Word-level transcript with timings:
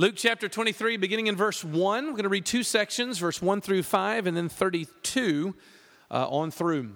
Luke 0.00 0.14
chapter 0.16 0.48
23, 0.48 0.96
beginning 0.96 1.26
in 1.26 1.36
verse 1.36 1.62
1. 1.62 2.06
We're 2.06 2.12
going 2.12 2.22
to 2.22 2.30
read 2.30 2.46
two 2.46 2.62
sections, 2.62 3.18
verse 3.18 3.42
1 3.42 3.60
through 3.60 3.82
5, 3.82 4.26
and 4.26 4.34
then 4.34 4.48
32 4.48 5.54
uh, 6.10 6.26
on 6.26 6.50
through. 6.50 6.92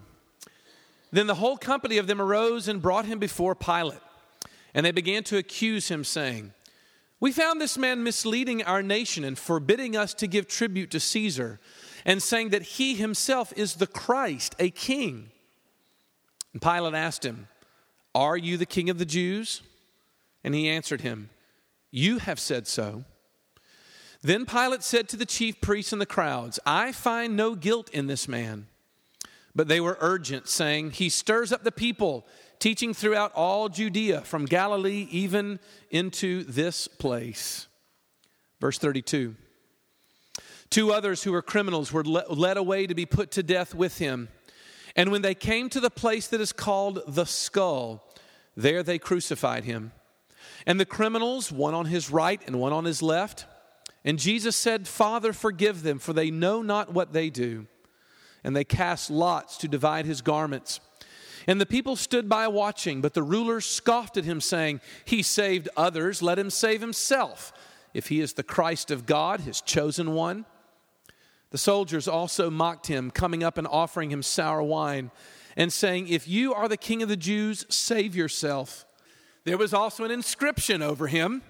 Then 1.13 1.27
the 1.27 1.35
whole 1.35 1.59
company 1.59 1.99
of 1.99 2.07
them 2.07 2.19
arose 2.19 2.67
and 2.67 2.81
brought 2.81 3.05
him 3.05 3.19
before 3.19 3.55
Pilate. 3.55 4.01
And 4.73 4.87
they 4.87 4.91
began 4.91 5.23
to 5.25 5.37
accuse 5.37 5.89
him, 5.89 6.03
saying, 6.03 6.55
We 7.21 7.31
found 7.31 7.61
this 7.61 7.77
man 7.77 8.03
misleading 8.03 8.63
our 8.63 8.83
nation 8.83 9.23
and 9.23 9.39
forbidding 9.39 9.95
us 9.95 10.15
to 10.15 10.27
give 10.27 10.49
tribute 10.49 10.91
to 10.93 10.99
Caesar, 10.99 11.61
and 12.07 12.23
saying 12.23 12.49
that 12.51 12.63
he 12.63 12.95
himself 12.95 13.53
is 13.55 13.75
the 13.75 13.87
Christ, 13.87 14.55
a 14.59 14.71
king. 14.71 15.31
And 16.55 16.63
Pilate 16.63 16.95
asked 16.95 17.27
him, 17.27 17.49
Are 18.15 18.39
you 18.39 18.57
the 18.57 18.65
king 18.65 18.89
of 18.89 18.97
the 18.97 19.05
Jews? 19.05 19.61
And 20.43 20.55
he 20.55 20.71
answered 20.71 21.03
him, 21.03 21.29
You 21.97 22.19
have 22.19 22.41
said 22.41 22.67
so. 22.67 23.05
Then 24.21 24.47
Pilate 24.47 24.83
said 24.83 25.09
to 25.11 25.17
the 25.17 25.25
chief 25.25 25.61
priests 25.61 25.93
and 25.93 26.03
the 26.03 26.07
crowds, 26.07 26.59
I 26.67 26.91
find 26.91 27.37
no 27.37 27.55
guilt 27.55 27.89
in 27.91 28.09
this 28.09 28.27
man. 28.27 28.67
But 29.55 29.69
they 29.69 29.81
were 29.81 29.97
urgent, 30.01 30.49
saying, 30.49 30.91
He 30.91 31.09
stirs 31.09 31.53
up 31.53 31.63
the 31.63 31.71
people 31.71 32.27
teaching 32.59 32.95
throughout 32.95 33.31
all 33.37 33.69
Judea, 33.69 34.23
from 34.23 34.45
Galilee 34.45 35.07
even 35.13 35.61
into 35.89 36.43
this 36.43 36.89
place. 36.89 37.69
Verse 38.61 38.79
32. 38.79 39.37
Two 40.71 40.93
others 40.93 41.23
who 41.23 41.31
were 41.31 41.43
criminals 41.43 41.93
were 41.93 42.03
led 42.03 42.57
away 42.57 42.89
to 42.89 42.95
be 42.97 43.07
put 43.07 43.31
to 43.31 43.45
death 43.45 43.73
with 43.73 43.99
him. 43.99 44.31
And 44.97 45.13
when 45.13 45.23
they 45.23 45.37
came 45.37 45.69
to 45.71 45.79
the 45.79 45.91
place 45.91 46.27
that 46.27 46.41
is 46.41 46.53
called 46.53 47.03
the 47.07 47.25
skull, 47.25 48.05
there 48.57 48.83
they 48.83 48.99
crucified 48.99 49.63
him. 49.63 49.93
And 50.67 50.81
the 50.81 50.87
criminals, 50.87 51.53
one 51.53 51.75
on 51.75 51.87
his 51.87 52.11
right 52.11 52.41
and 52.47 52.59
one 52.59 52.73
on 52.73 52.85
his 52.85 53.03
left. 53.03 53.47
And 54.05 54.19
Jesus 54.19 54.57
said, 54.57 54.87
Father, 54.89 55.33
forgive 55.33 55.83
them, 55.83 55.99
for 55.99 56.13
they 56.13 56.31
know 56.31 56.63
not 56.63 56.93
what 56.93 57.13
they 57.13 57.31
do. 57.31 57.67
And 58.43 58.55
they 58.55 58.65
cast 58.65 59.11
lots 59.11 59.57
to 59.59 59.69
divide 59.69 60.07
his 60.07 60.21
garments. 60.21 60.81
And 61.47 61.61
the 61.61 61.67
people 61.67 61.97
stood 61.97 62.29
by 62.29 62.49
watching, 62.49 63.01
but 63.01 63.15
the 63.15 63.23
rulers 63.23 63.67
scoffed 63.67 64.17
at 64.17 64.25
him, 64.25 64.41
saying, 64.41 64.81
He 65.05 65.23
saved 65.23 65.69
others, 65.77 66.23
let 66.23 66.39
him 66.39 66.51
save 66.51 66.81
himself, 66.81 67.53
if 67.93 68.09
he 68.09 68.21
is 68.21 68.33
the 68.33 68.43
Christ 68.43 68.91
of 68.91 69.07
God, 69.07 69.41
his 69.41 69.61
chosen 69.61 70.13
one. 70.13 70.47
The 71.51 71.59
soldiers 71.59 72.09
also 72.09 72.51
mocked 72.51 72.87
him, 72.87 73.11
coming 73.11 73.45
up 73.45 73.59
and 73.59 73.67
offering 73.67 74.11
him 74.11 74.23
sour 74.23 74.63
wine, 74.63 75.11
and 75.57 75.73
saying, 75.73 76.09
If 76.09 76.27
you 76.27 76.55
are 76.55 76.69
the 76.69 76.77
king 76.77 77.03
of 77.03 77.09
the 77.09 77.17
Jews, 77.17 77.67
save 77.69 78.17
yourself. 78.17 78.87
There 79.45 79.59
was 79.59 79.75
also 79.75 80.05
an 80.05 80.11
inscription 80.11 80.83
over 80.83 81.07
him 81.07 81.43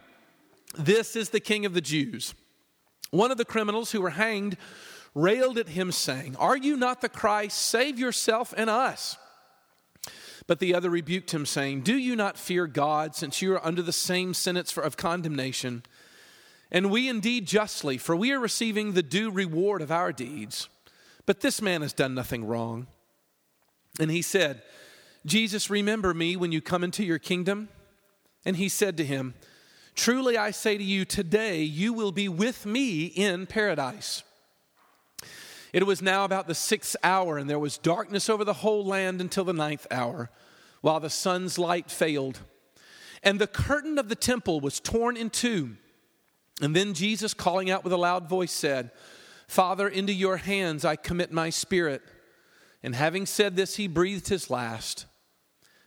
This 0.77 1.15
is 1.17 1.31
the 1.31 1.41
king 1.41 1.65
of 1.65 1.75
the 1.75 1.81
Jews. 1.81 2.35
One 3.11 3.31
of 3.31 3.39
the 3.39 3.45
criminals 3.45 3.93
who 3.93 4.01
were 4.01 4.11
hanged 4.11 4.57
railed 5.15 5.59
at 5.59 5.69
him, 5.69 5.93
saying, 5.93 6.37
Are 6.37 6.57
you 6.57 6.77
not 6.77 7.01
the 7.01 7.09
Christ? 7.09 7.57
Save 7.59 7.99
yourself 7.99 8.53
and 8.57 8.69
us. 8.69 9.17
But 10.47 10.59
the 10.59 10.75
other 10.75 10.91
rebuked 10.91 11.33
him, 11.33 11.47
saying, 11.47 11.83
Do 11.83 11.97
you 11.97 12.17
not 12.17 12.37
fear 12.37 12.67
God, 12.67 13.15
since 13.15 13.41
you 13.41 13.53
are 13.55 13.65
under 13.65 13.83
the 13.83 13.93
same 13.93 14.35
sentence 14.35 14.71
for, 14.71 14.83
of 14.83 14.97
condemnation? 14.97 15.85
And 16.71 16.91
we 16.91 17.09
indeed 17.09 17.47
justly, 17.47 17.99
for 17.99 18.17
we 18.17 18.33
are 18.33 18.41
receiving 18.41 18.93
the 18.93 19.03
due 19.03 19.31
reward 19.31 19.81
of 19.81 19.93
our 19.93 20.13
deeds. 20.13 20.69
But 21.25 21.41
this 21.41 21.63
man 21.63 21.83
has 21.83 21.93
done 21.93 22.15
nothing 22.15 22.45
wrong. 22.45 22.89
And 24.01 24.11
he 24.11 24.23
said, 24.23 24.63
Jesus, 25.25 25.71
remember 25.71 26.13
me 26.13 26.37
when 26.37 26.53
you 26.53 26.61
come 26.61 26.85
into 26.85 27.05
your 27.05 27.21
kingdom. 27.21 27.69
And 28.45 28.57
he 28.57 28.69
said 28.69 28.97
to 28.99 29.05
him, 29.05 29.35
Truly 29.95 30.37
I 30.37 30.51
say 30.51 30.77
to 30.77 30.85
you, 30.85 31.05
today 31.05 31.63
you 31.63 31.93
will 31.93 32.13
be 32.13 32.29
with 32.29 32.67
me 32.67 33.05
in 33.05 33.47
paradise. 33.47 34.23
It 35.73 35.87
was 35.87 36.03
now 36.03 36.25
about 36.25 36.47
the 36.47 36.55
sixth 36.55 36.97
hour, 37.03 37.37
and 37.37 37.49
there 37.49 37.59
was 37.59 37.79
darkness 37.79 38.29
over 38.29 38.45
the 38.45 38.53
whole 38.53 38.85
land 38.85 39.21
until 39.21 39.45
the 39.45 39.53
ninth 39.53 39.87
hour, 39.91 40.31
while 40.83 41.01
the 41.01 41.11
sun's 41.11 41.59
light 41.59 41.91
failed. 41.91 42.41
And 43.23 43.41
the 43.41 43.47
curtain 43.47 43.99
of 43.99 44.09
the 44.09 44.15
temple 44.15 44.61
was 44.61 44.79
torn 44.79 45.17
in 45.17 45.31
two. 45.31 45.77
And 46.61 46.77
then 46.77 46.95
Jesus, 46.95 47.35
calling 47.35 47.71
out 47.71 47.83
with 47.83 47.93
a 47.93 47.97
loud 47.97 48.29
voice, 48.29 48.53
said, 48.53 48.91
Father, 49.49 49.89
into 49.89 50.13
your 50.13 50.37
hands 50.37 50.85
I 50.85 50.97
commit 50.97 51.33
my 51.33 51.51
spirit. 51.51 52.03
And 52.83 52.95
having 52.95 53.27
said 53.27 53.57
this, 53.57 53.77
he 53.77 53.89
breathed 53.89 54.29
his 54.29 54.51
last. 54.51 55.07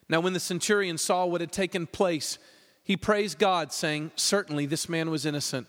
Now, 0.09 0.19
when 0.21 0.33
the 0.33 0.39
centurion 0.39 0.97
saw 0.97 1.25
what 1.25 1.41
had 1.41 1.51
taken 1.51 1.87
place, 1.87 2.37
he 2.83 2.95
praised 2.95 3.39
God, 3.39 3.73
saying, 3.73 4.11
Certainly 4.15 4.67
this 4.67 4.87
man 4.87 5.09
was 5.09 5.25
innocent. 5.25 5.67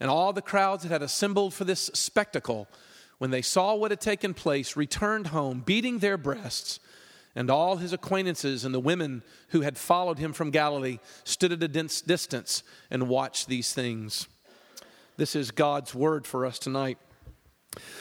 And 0.00 0.10
all 0.10 0.32
the 0.32 0.40
crowds 0.40 0.84
that 0.84 0.90
had 0.90 1.02
assembled 1.02 1.52
for 1.52 1.64
this 1.64 1.90
spectacle 1.92 2.68
when 3.18 3.30
they 3.30 3.42
saw 3.42 3.74
what 3.74 3.90
had 3.90 4.00
taken 4.00 4.32
place, 4.32 4.76
returned 4.76 5.28
home, 5.28 5.60
beating 5.60 5.98
their 5.98 6.16
breasts. 6.16 6.80
And 7.34 7.50
all 7.50 7.76
his 7.76 7.92
acquaintances 7.92 8.64
and 8.64 8.74
the 8.74 8.80
women 8.80 9.22
who 9.48 9.60
had 9.60 9.76
followed 9.76 10.18
him 10.18 10.32
from 10.32 10.50
Galilee 10.50 10.98
stood 11.24 11.52
at 11.52 11.62
a 11.62 11.68
distance 11.68 12.62
and 12.90 13.08
watched 13.08 13.48
these 13.48 13.72
things. 13.74 14.26
This 15.16 15.36
is 15.36 15.50
God's 15.50 15.94
word 15.94 16.26
for 16.26 16.46
us 16.46 16.58
tonight. 16.58 16.98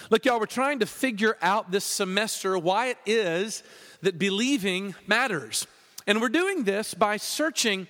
Look, 0.10 0.26
y'all, 0.26 0.40
we're 0.40 0.46
trying 0.46 0.80
to 0.80 0.86
figure 0.86 1.38
out 1.42 1.72
this 1.72 1.84
semester 1.84 2.58
why 2.58 2.88
it 2.88 2.98
is 3.06 3.64
that 4.02 4.18
believing 4.18 4.96
matters. 5.06 5.68
And 6.06 6.22
we're 6.22 6.30
doing 6.30 6.64
this 6.64 6.94
by 6.94 7.18
searching 7.18 7.88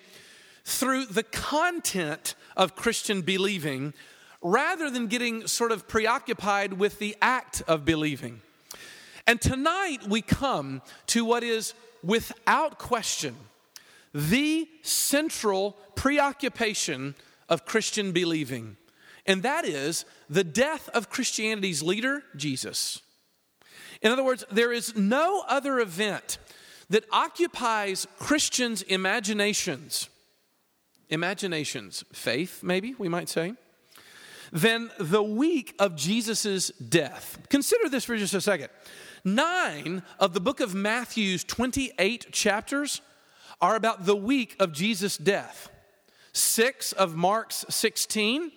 through 0.65 1.05
the 1.05 1.23
content 1.23 2.35
of 2.55 2.75
Christian 2.75 3.21
believing 3.21 3.93
rather 4.41 4.89
than 4.89 5.07
getting 5.07 5.47
sort 5.47 5.71
of 5.71 5.87
preoccupied 5.87 6.73
with 6.73 6.99
the 6.99 7.15
act 7.21 7.61
of 7.67 7.85
believing. 7.85 8.41
And 9.27 9.39
tonight 9.39 10.07
we 10.07 10.21
come 10.21 10.81
to 11.07 11.25
what 11.25 11.43
is 11.43 11.73
without 12.03 12.79
question 12.79 13.35
the 14.13 14.67
central 14.81 15.77
preoccupation 15.95 17.13
of 17.49 17.65
Christian 17.65 18.13
believing, 18.13 18.77
and 19.27 19.43
that 19.43 19.65
is 19.65 20.05
the 20.29 20.43
death 20.43 20.89
of 20.89 21.09
Christianity's 21.09 21.83
leader, 21.83 22.23
Jesus. 22.35 23.01
In 24.01 24.11
other 24.11 24.23
words, 24.23 24.45
there 24.49 24.71
is 24.71 24.95
no 24.95 25.43
other 25.47 25.79
event 25.79 26.37
that 26.89 27.03
occupies 27.11 28.07
Christians' 28.17 28.81
imaginations, 28.83 30.09
imaginations, 31.09 32.03
faith, 32.13 32.63
maybe 32.63 32.95
we 32.97 33.09
might 33.09 33.27
say, 33.27 33.53
than 34.53 34.89
the 34.97 35.23
week 35.23 35.75
of 35.77 35.95
Jesus' 35.95 36.69
death. 36.69 37.37
Consider 37.49 37.89
this 37.89 38.05
for 38.05 38.15
just 38.15 38.33
a 38.33 38.39
second. 38.39 38.69
Nine 39.25 40.03
of 40.19 40.33
the 40.33 40.39
book 40.39 40.61
of 40.61 40.73
Matthew's 40.73 41.43
28 41.43 42.31
chapters 42.31 43.01
are 43.59 43.75
about 43.75 44.05
the 44.05 44.15
week 44.15 44.55
of 44.59 44.71
Jesus' 44.71 45.17
death. 45.17 45.69
Six 46.31 46.93
of 46.93 47.15
Mark's 47.15 47.65
16, 47.69 48.51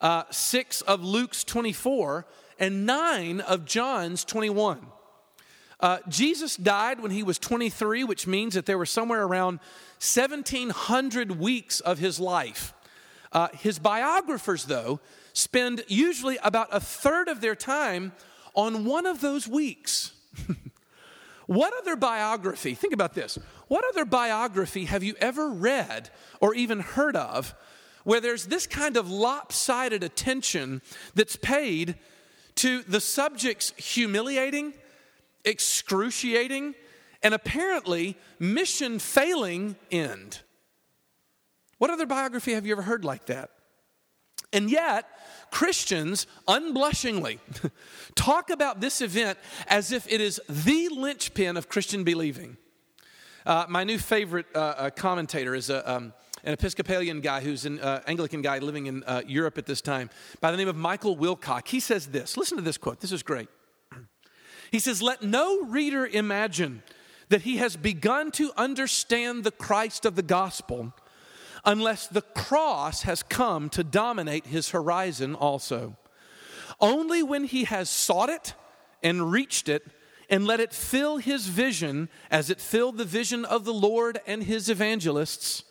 uh, 0.00 0.24
six 0.30 0.80
of 0.82 1.02
Luke's 1.02 1.44
24, 1.44 2.26
and 2.58 2.86
nine 2.86 3.40
of 3.40 3.64
John's 3.64 4.24
21. 4.24 4.86
Uh, 5.78 5.98
Jesus 6.08 6.56
died 6.56 7.00
when 7.00 7.10
he 7.10 7.22
was 7.22 7.38
23, 7.38 8.04
which 8.04 8.26
means 8.26 8.54
that 8.54 8.66
there 8.66 8.78
were 8.78 8.86
somewhere 8.86 9.24
around 9.24 9.60
1,700 10.00 11.38
weeks 11.38 11.80
of 11.80 11.98
his 11.98 12.18
life. 12.18 12.72
Uh, 13.32 13.48
his 13.52 13.78
biographers, 13.78 14.64
though, 14.64 15.00
spend 15.34 15.84
usually 15.88 16.38
about 16.42 16.68
a 16.72 16.80
third 16.80 17.28
of 17.28 17.42
their 17.42 17.54
time 17.54 18.12
on 18.54 18.86
one 18.86 19.04
of 19.04 19.20
those 19.20 19.46
weeks. 19.46 20.12
what 21.46 21.74
other 21.78 21.96
biography, 21.96 22.74
think 22.74 22.94
about 22.94 23.12
this, 23.12 23.38
what 23.68 23.84
other 23.90 24.06
biography 24.06 24.86
have 24.86 25.02
you 25.02 25.14
ever 25.20 25.50
read 25.50 26.08
or 26.40 26.54
even 26.54 26.80
heard 26.80 27.16
of 27.16 27.54
where 28.06 28.20
there's 28.20 28.46
this 28.46 28.68
kind 28.68 28.96
of 28.96 29.10
lopsided 29.10 30.04
attention 30.04 30.80
that's 31.16 31.34
paid 31.34 31.96
to 32.54 32.82
the 32.84 33.00
subject's 33.00 33.72
humiliating, 33.76 34.72
excruciating, 35.44 36.76
and 37.20 37.34
apparently 37.34 38.16
mission 38.38 39.00
failing 39.00 39.74
end? 39.90 40.38
What 41.78 41.90
other 41.90 42.06
biography 42.06 42.52
have 42.52 42.64
you 42.64 42.70
ever 42.70 42.82
heard 42.82 43.04
like 43.04 43.26
that? 43.26 43.50
And 44.52 44.70
yet, 44.70 45.08
Christians 45.50 46.28
unblushingly 46.46 47.40
talk 48.14 48.50
about 48.50 48.80
this 48.80 49.00
event 49.00 49.36
as 49.66 49.90
if 49.90 50.06
it 50.08 50.20
is 50.20 50.40
the 50.48 50.88
linchpin 50.92 51.56
of 51.56 51.68
Christian 51.68 52.04
believing. 52.04 52.56
Uh, 53.44 53.66
my 53.68 53.82
new 53.82 53.98
favorite 53.98 54.46
uh, 54.54 54.58
uh, 54.58 54.90
commentator 54.90 55.56
is 55.56 55.70
a, 55.70 55.92
um, 55.92 56.12
an 56.46 56.52
Episcopalian 56.52 57.20
guy 57.20 57.40
who's 57.40 57.66
an 57.66 57.80
uh, 57.80 58.00
Anglican 58.06 58.40
guy 58.40 58.60
living 58.60 58.86
in 58.86 59.02
uh, 59.02 59.20
Europe 59.26 59.58
at 59.58 59.66
this 59.66 59.80
time 59.80 60.08
by 60.40 60.52
the 60.52 60.56
name 60.56 60.68
of 60.68 60.76
Michael 60.76 61.16
Wilcock. 61.16 61.66
He 61.66 61.80
says 61.80 62.06
this 62.06 62.36
listen 62.36 62.56
to 62.56 62.62
this 62.62 62.78
quote, 62.78 63.00
this 63.00 63.12
is 63.12 63.22
great. 63.22 63.48
He 64.70 64.78
says, 64.80 65.00
Let 65.00 65.22
no 65.22 65.62
reader 65.62 66.06
imagine 66.06 66.82
that 67.28 67.42
he 67.42 67.58
has 67.58 67.76
begun 67.76 68.30
to 68.32 68.52
understand 68.56 69.44
the 69.44 69.50
Christ 69.50 70.04
of 70.04 70.16
the 70.16 70.22
gospel 70.22 70.92
unless 71.64 72.06
the 72.06 72.22
cross 72.22 73.02
has 73.02 73.22
come 73.22 73.68
to 73.70 73.82
dominate 73.84 74.46
his 74.46 74.70
horizon 74.70 75.34
also. 75.34 75.96
Only 76.80 77.22
when 77.22 77.44
he 77.44 77.64
has 77.64 77.88
sought 77.88 78.28
it 78.28 78.54
and 79.02 79.30
reached 79.30 79.68
it 79.68 79.86
and 80.28 80.46
let 80.46 80.60
it 80.60 80.72
fill 80.72 81.18
his 81.18 81.46
vision 81.46 82.08
as 82.30 82.50
it 82.50 82.60
filled 82.60 82.98
the 82.98 83.04
vision 83.04 83.44
of 83.44 83.64
the 83.64 83.74
Lord 83.74 84.20
and 84.26 84.42
his 84.42 84.68
evangelists 84.68 85.64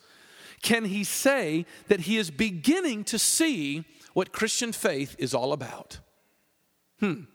can 0.66 0.86
he 0.86 1.04
say 1.04 1.64
that 1.86 2.00
he 2.00 2.16
is 2.16 2.28
beginning 2.28 3.04
to 3.04 3.20
see 3.20 3.84
what 4.14 4.32
Christian 4.32 4.72
faith 4.72 5.14
is 5.16 5.32
all 5.32 5.52
about. 5.52 6.00
Hmm. 6.98 7.26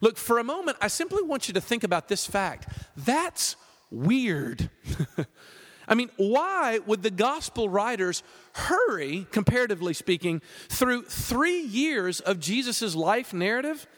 Look, 0.00 0.16
for 0.16 0.38
a 0.38 0.44
moment, 0.44 0.76
I 0.80 0.86
simply 0.86 1.24
want 1.24 1.48
you 1.48 1.54
to 1.54 1.60
think 1.60 1.82
about 1.82 2.06
this 2.06 2.24
fact. 2.28 2.68
That's 2.96 3.56
weird. 3.90 4.70
I 5.88 5.96
mean, 5.96 6.10
why 6.16 6.78
would 6.86 7.02
the 7.02 7.10
gospel 7.10 7.68
writers 7.68 8.22
hurry, 8.52 9.26
comparatively 9.32 9.92
speaking, 9.92 10.40
through 10.68 11.02
three 11.06 11.60
years 11.60 12.20
of 12.20 12.38
Jesus' 12.38 12.94
life 12.94 13.34
narrative 13.34 13.88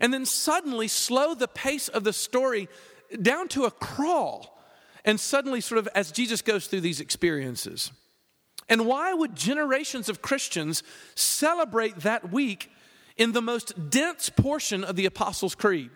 and 0.00 0.12
then 0.12 0.26
suddenly 0.26 0.88
slow 0.88 1.34
the 1.34 1.46
pace 1.46 1.86
of 1.86 2.02
the 2.02 2.12
story 2.12 2.68
down 3.20 3.46
to 3.48 3.64
a 3.64 3.70
crawl? 3.70 4.51
And 5.04 5.18
suddenly, 5.18 5.60
sort 5.60 5.78
of, 5.78 5.88
as 5.94 6.12
Jesus 6.12 6.42
goes 6.42 6.66
through 6.66 6.82
these 6.82 7.00
experiences. 7.00 7.90
And 8.68 8.86
why 8.86 9.12
would 9.12 9.34
generations 9.34 10.08
of 10.08 10.22
Christians 10.22 10.82
celebrate 11.14 11.96
that 12.00 12.32
week 12.32 12.70
in 13.16 13.32
the 13.32 13.42
most 13.42 13.90
dense 13.90 14.28
portion 14.30 14.84
of 14.84 14.96
the 14.96 15.06
Apostles' 15.06 15.54
Creed? 15.54 15.90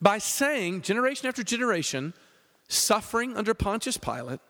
By 0.00 0.18
saying, 0.18 0.82
generation 0.82 1.28
after 1.28 1.42
generation, 1.42 2.12
suffering 2.68 3.36
under 3.36 3.54
Pontius 3.54 3.96
Pilate, 3.96 4.40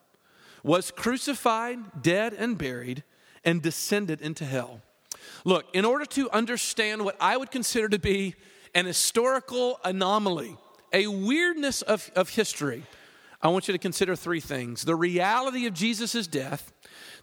was 0.62 0.90
crucified, 0.90 2.02
dead, 2.02 2.32
and 2.32 2.58
buried, 2.58 3.04
and 3.44 3.62
descended 3.62 4.20
into 4.20 4.44
hell. 4.44 4.80
Look, 5.44 5.66
in 5.72 5.84
order 5.84 6.04
to 6.06 6.30
understand 6.30 7.04
what 7.04 7.16
I 7.20 7.36
would 7.36 7.52
consider 7.52 7.88
to 7.88 7.98
be 7.98 8.34
an 8.74 8.86
historical 8.86 9.78
anomaly, 9.84 10.56
a 10.92 11.06
weirdness 11.06 11.82
of, 11.82 12.10
of 12.16 12.30
history, 12.30 12.82
I 13.42 13.48
want 13.48 13.68
you 13.68 13.72
to 13.72 13.78
consider 13.78 14.16
three 14.16 14.40
things 14.40 14.82
the 14.82 14.94
reality 14.94 15.66
of 15.66 15.74
Jesus' 15.74 16.26
death, 16.26 16.72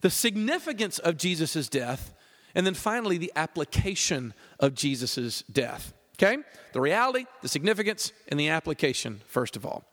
the 0.01 0.10
significance 0.10 1.00
of 1.00 1.18
Jesus' 1.18 1.69
death, 1.69 2.13
and 2.56 2.65
then 2.65 2.74
finally 2.74 3.18
the 3.18 3.31
application 3.36 4.33
of 4.60 4.75
Jesus' 4.75 5.44
death. 5.51 5.94
Okay? 6.15 6.38
The 6.74 6.81
reality, 6.81 7.25
the 7.42 7.50
significance, 7.50 8.12
and 8.27 8.39
the 8.39 8.50
application, 8.50 9.21
first 9.27 9.56
of 9.56 9.65
all 9.65 9.86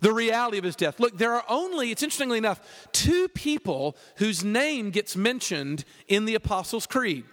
the 0.00 0.12
reality 0.12 0.58
of 0.58 0.64
his 0.64 0.76
death. 0.76 1.00
Look, 1.00 1.16
there 1.16 1.32
are 1.32 1.44
only, 1.48 1.90
it's 1.90 2.02
interestingly 2.02 2.36
enough, 2.38 2.88
two 2.92 3.28
people 3.28 3.96
whose 4.16 4.44
name 4.44 4.90
gets 4.90 5.16
mentioned 5.16 5.84
in 6.06 6.26
the 6.26 6.34
Apostles' 6.34 6.86
Creed. 6.86 7.24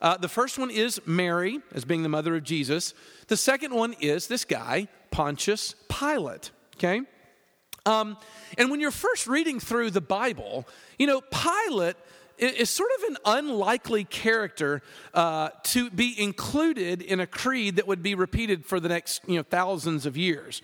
Uh, 0.00 0.16
the 0.16 0.28
first 0.28 0.58
one 0.58 0.70
is 0.70 1.00
Mary, 1.06 1.60
as 1.74 1.84
being 1.84 2.02
the 2.02 2.08
mother 2.08 2.36
of 2.36 2.42
Jesus. 2.42 2.94
The 3.28 3.36
second 3.36 3.74
one 3.74 3.94
is 4.00 4.26
this 4.26 4.44
guy, 4.44 4.88
Pontius 5.10 5.74
Pilate. 5.88 6.50
Okay? 6.76 7.02
Um, 7.86 8.16
and 8.58 8.70
when 8.70 8.80
you're 8.80 8.90
first 8.90 9.26
reading 9.26 9.60
through 9.60 9.90
the 9.92 10.00
Bible, 10.00 10.66
you 10.98 11.06
know, 11.06 11.20
Pilate 11.20 11.96
is 12.38 12.68
sort 12.68 12.90
of 12.98 13.04
an 13.04 13.16
unlikely 13.24 14.04
character 14.04 14.82
uh, 15.14 15.50
to 15.62 15.88
be 15.90 16.20
included 16.20 17.00
in 17.00 17.20
a 17.20 17.26
creed 17.26 17.76
that 17.76 17.86
would 17.86 18.02
be 18.02 18.14
repeated 18.14 18.66
for 18.66 18.78
the 18.78 18.88
next 18.88 19.22
you 19.26 19.36
know 19.36 19.42
thousands 19.42 20.04
of 20.04 20.18
years 20.18 20.60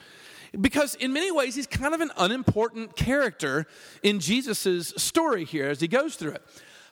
because 0.60 0.94
in 0.96 1.14
many 1.14 1.30
ways 1.30 1.54
he's 1.54 1.66
kind 1.66 1.94
of 1.94 2.02
an 2.02 2.10
unimportant 2.18 2.94
character 2.94 3.66
in 4.02 4.20
Jesus' 4.20 4.92
story 4.98 5.44
here 5.46 5.68
as 5.68 5.80
he 5.80 5.88
goes 5.88 6.16
through 6.16 6.32
it. 6.32 6.42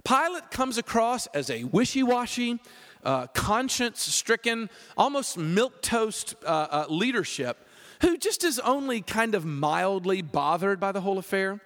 Pilate 0.03 0.51
comes 0.51 0.79
across 0.79 1.27
as 1.29 1.51
a 1.51 1.65
wishy 1.65 2.03
washy, 2.03 2.59
uh, 3.05 3.27
conscience 3.29 4.01
stricken, 4.01 4.71
almost 4.97 5.37
milk 5.37 5.83
toast 5.83 6.35
uh, 6.43 6.47
uh, 6.47 6.87
leadership 6.89 7.67
who 8.01 8.17
just 8.17 8.45
is 8.45 8.59
only 8.61 9.01
kind 9.01 9.35
of 9.35 9.45
mildly 9.45 10.23
bothered 10.23 10.81
by 10.81 10.93
the 10.93 11.01
whole 11.01 11.19
affair. 11.19 11.61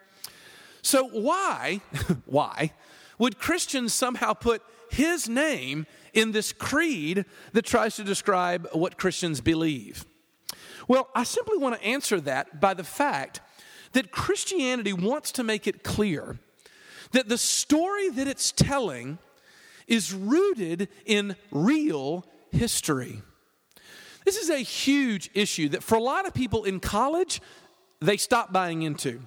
So, 0.83 1.09
why, 1.09 1.81
why 2.27 2.73
would 3.19 3.39
Christians 3.39 3.95
somehow 3.95 4.35
put 4.35 4.63
his 4.91 5.29
name 5.29 5.87
in 6.13 6.33
this 6.33 6.53
creed 6.53 7.25
that 7.53 7.65
tries 7.65 7.97
to 7.97 8.05
describe 8.05 8.69
what 8.73 8.99
Christians 8.99 9.41
believe? 9.41 10.05
Well, 10.87 11.09
I 11.15 11.25
simply 11.25 11.57
want 11.57 11.77
to 11.77 11.85
answer 11.85 12.21
that 12.23 12.61
by 12.61 12.75
the 12.75 12.85
fact 12.85 13.41
that 13.93 14.11
Christianity 14.11 14.93
wants 14.93 15.33
to 15.33 15.45
make 15.45 15.67
it 15.67 15.83
clear 15.83 16.39
that 17.13 17.29
the 17.29 17.39
story 17.39 18.11
that 18.11 18.27
it's 18.27 18.53
telling 18.53 19.19
is 19.87 20.13
rooted 20.13 20.89
in 21.07 21.37
real 21.51 22.27
history. 22.51 23.23
This 24.25 24.37
is 24.37 24.51
a 24.51 24.59
huge 24.59 25.31
issue 25.35 25.69
that 25.71 25.83
for 25.83 25.97
a 25.97 26.03
lot 26.03 26.27
of 26.27 26.35
people 26.35 26.65
in 26.65 26.81
college, 26.81 27.41
they 28.01 28.17
stop 28.17 28.53
buying 28.53 28.83
into. 28.83 29.21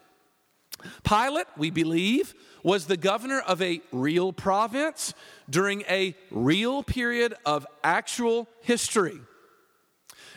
Pilate, 1.04 1.48
we 1.56 1.70
believe, 1.70 2.34
was 2.64 2.86
the 2.86 2.98
governor 2.98 3.40
of 3.40 3.62
a 3.62 3.82
real 3.92 4.34
province 4.34 5.14
during 5.50 5.82
a 5.84 6.16
real 6.32 6.84
period 6.84 7.34
of 7.46 7.66
actual 7.84 8.48
history. 8.62 9.20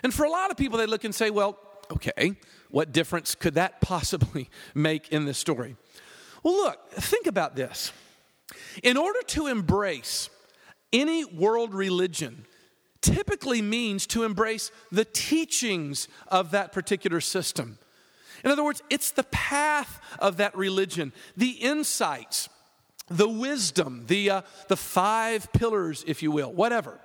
And 0.02 0.14
for 0.14 0.24
a 0.24 0.30
lot 0.30 0.50
of 0.50 0.56
people, 0.56 0.78
they 0.78 0.86
look 0.86 1.04
and 1.04 1.14
say, 1.14 1.30
well, 1.30 1.58
okay, 1.90 2.36
what 2.70 2.92
difference 2.92 3.34
could 3.34 3.54
that 3.54 3.80
possibly 3.80 4.48
make 4.74 5.08
in 5.08 5.24
this 5.24 5.38
story? 5.38 5.76
Well, 6.42 6.54
look, 6.54 6.90
think 6.92 7.26
about 7.26 7.56
this. 7.56 7.92
In 8.82 8.96
order 8.96 9.20
to 9.28 9.46
embrace 9.46 10.30
any 10.92 11.24
world 11.24 11.74
religion, 11.74 12.46
typically 13.00 13.62
means 13.62 14.06
to 14.08 14.24
embrace 14.24 14.70
the 14.90 15.04
teachings 15.04 16.08
of 16.28 16.50
that 16.50 16.72
particular 16.72 17.20
system. 17.20 17.78
In 18.44 18.50
other 18.50 18.64
words, 18.64 18.82
it's 18.90 19.10
the 19.10 19.24
path 19.24 20.00
of 20.18 20.38
that 20.38 20.56
religion, 20.56 21.12
the 21.36 21.50
insights, 21.50 22.48
the 23.08 23.28
wisdom, 23.28 24.04
the, 24.06 24.30
uh, 24.30 24.42
the 24.68 24.76
five 24.76 25.52
pillars, 25.52 26.04
if 26.06 26.22
you 26.22 26.30
will, 26.30 26.52
whatever. 26.52 26.98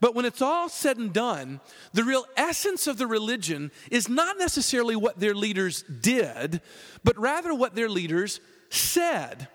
But 0.00 0.14
when 0.14 0.24
it's 0.24 0.42
all 0.42 0.68
said 0.68 0.98
and 0.98 1.12
done, 1.12 1.60
the 1.92 2.04
real 2.04 2.26
essence 2.36 2.86
of 2.86 2.98
the 2.98 3.06
religion 3.06 3.70
is 3.90 4.08
not 4.08 4.38
necessarily 4.38 4.96
what 4.96 5.20
their 5.20 5.34
leaders 5.34 5.82
did, 5.82 6.60
but 7.04 7.18
rather 7.18 7.54
what 7.54 7.74
their 7.74 7.88
leaders 7.88 8.40
said. 8.70 9.48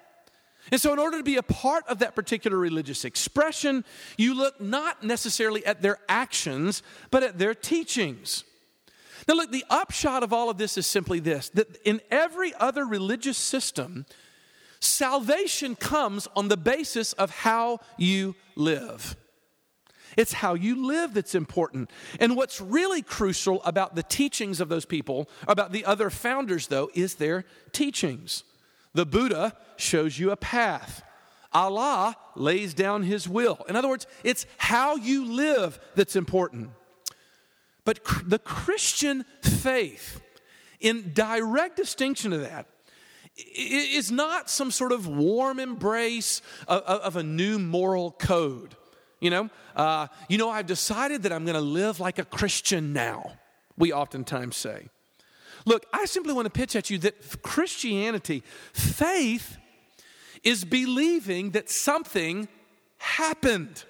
And 0.72 0.80
so, 0.80 0.94
in 0.94 1.00
order 1.00 1.18
to 1.18 1.24
be 1.24 1.38
a 1.38 1.44
part 1.44 1.88
of 1.88 2.00
that 2.00 2.16
particular 2.16 2.58
religious 2.58 3.06
expression, 3.06 3.84
you 4.18 4.36
look 4.36 4.62
not 4.62 5.04
necessarily 5.04 5.66
at 5.66 5.82
their 5.82 5.98
actions, 6.08 6.84
but 7.12 7.24
at 7.24 7.40
their 7.40 7.56
teachings. 7.56 8.44
Now, 9.28 9.36
look, 9.36 9.52
the 9.52 9.66
upshot 9.70 10.24
of 10.24 10.34
all 10.34 10.50
of 10.50 10.58
this 10.58 10.78
is 10.78 10.88
simply 10.88 11.20
this 11.20 11.50
that 11.50 11.78
in 11.84 12.02
every 12.12 12.54
other 12.56 12.86
religious 12.86 13.38
system, 13.38 14.06
salvation 14.80 15.76
comes 15.76 16.28
on 16.36 16.48
the 16.48 16.58
basis 16.58 17.14
of 17.14 17.32
how 17.32 17.80
you 17.98 18.36
live. 18.56 19.16
It's 20.18 20.34
how 20.34 20.56
you 20.56 20.86
live 20.88 21.14
that's 21.14 21.36
important. 21.36 21.92
And 22.20 22.36
what's 22.36 22.60
really 22.60 23.02
crucial 23.02 23.64
about 23.64 23.96
the 23.96 24.04
teachings 24.04 24.60
of 24.60 24.70
those 24.70 24.86
people, 24.86 25.30
about 25.48 25.72
the 25.72 25.86
other 25.86 26.10
founders, 26.10 26.68
though, 26.68 26.90
is 26.94 27.16
their 27.16 27.46
teachings. 27.72 28.44
The 28.94 29.06
Buddha 29.06 29.56
shows 29.78 30.18
you 30.18 30.32
a 30.32 30.38
path. 30.38 31.04
Allah 31.54 32.16
lays 32.36 32.74
down 32.74 33.04
his 33.04 33.28
will. 33.28 33.66
In 33.68 33.76
other 33.76 33.88
words, 33.88 34.08
it's 34.24 34.46
how 34.58 34.96
you 34.96 35.26
live 35.26 35.80
that's 35.96 36.16
important. 36.16 36.70
But 37.86 38.04
the 38.26 38.40
Christian 38.40 39.26
faith, 39.42 40.22
in 40.80 41.12
direct 41.14 41.76
distinction 41.76 42.32
to 42.32 42.38
that, 42.40 42.68
is 43.56 44.12
not 44.12 44.50
some 44.50 44.70
sort 44.70 44.92
of 44.92 45.08
warm 45.08 45.60
embrace 45.60 46.42
of, 46.68 47.16
a 47.16 47.24
new 47.24 47.58
moral 47.58 48.12
code. 48.12 48.76
You 49.20 49.30
know, 49.30 49.50
uh, 49.76 50.08
you 50.28 50.38
know, 50.38 50.50
I've 50.50 50.68
decided 50.68 51.24
that 51.24 51.34
I'm 51.34 51.46
going 51.46 51.56
to 51.56 51.62
live 51.62 52.00
like 52.00 52.20
a 52.20 52.26
Christian 52.26 52.94
now. 52.94 53.34
We 53.78 53.92
oftentimes 53.92 54.56
say. 54.56 54.90
Look, 55.70 55.86
I 55.94 56.06
simply 56.06 56.34
want 56.34 56.48
to 56.48 56.50
pitch 56.50 56.76
at 56.76 56.90
you 56.90 56.98
that 56.98 57.44
Christianity, 57.44 58.42
faith, 58.74 59.58
is 60.44 60.66
believing 60.66 61.52
that 61.52 61.70
something 61.70 62.48
happened, 62.98 63.84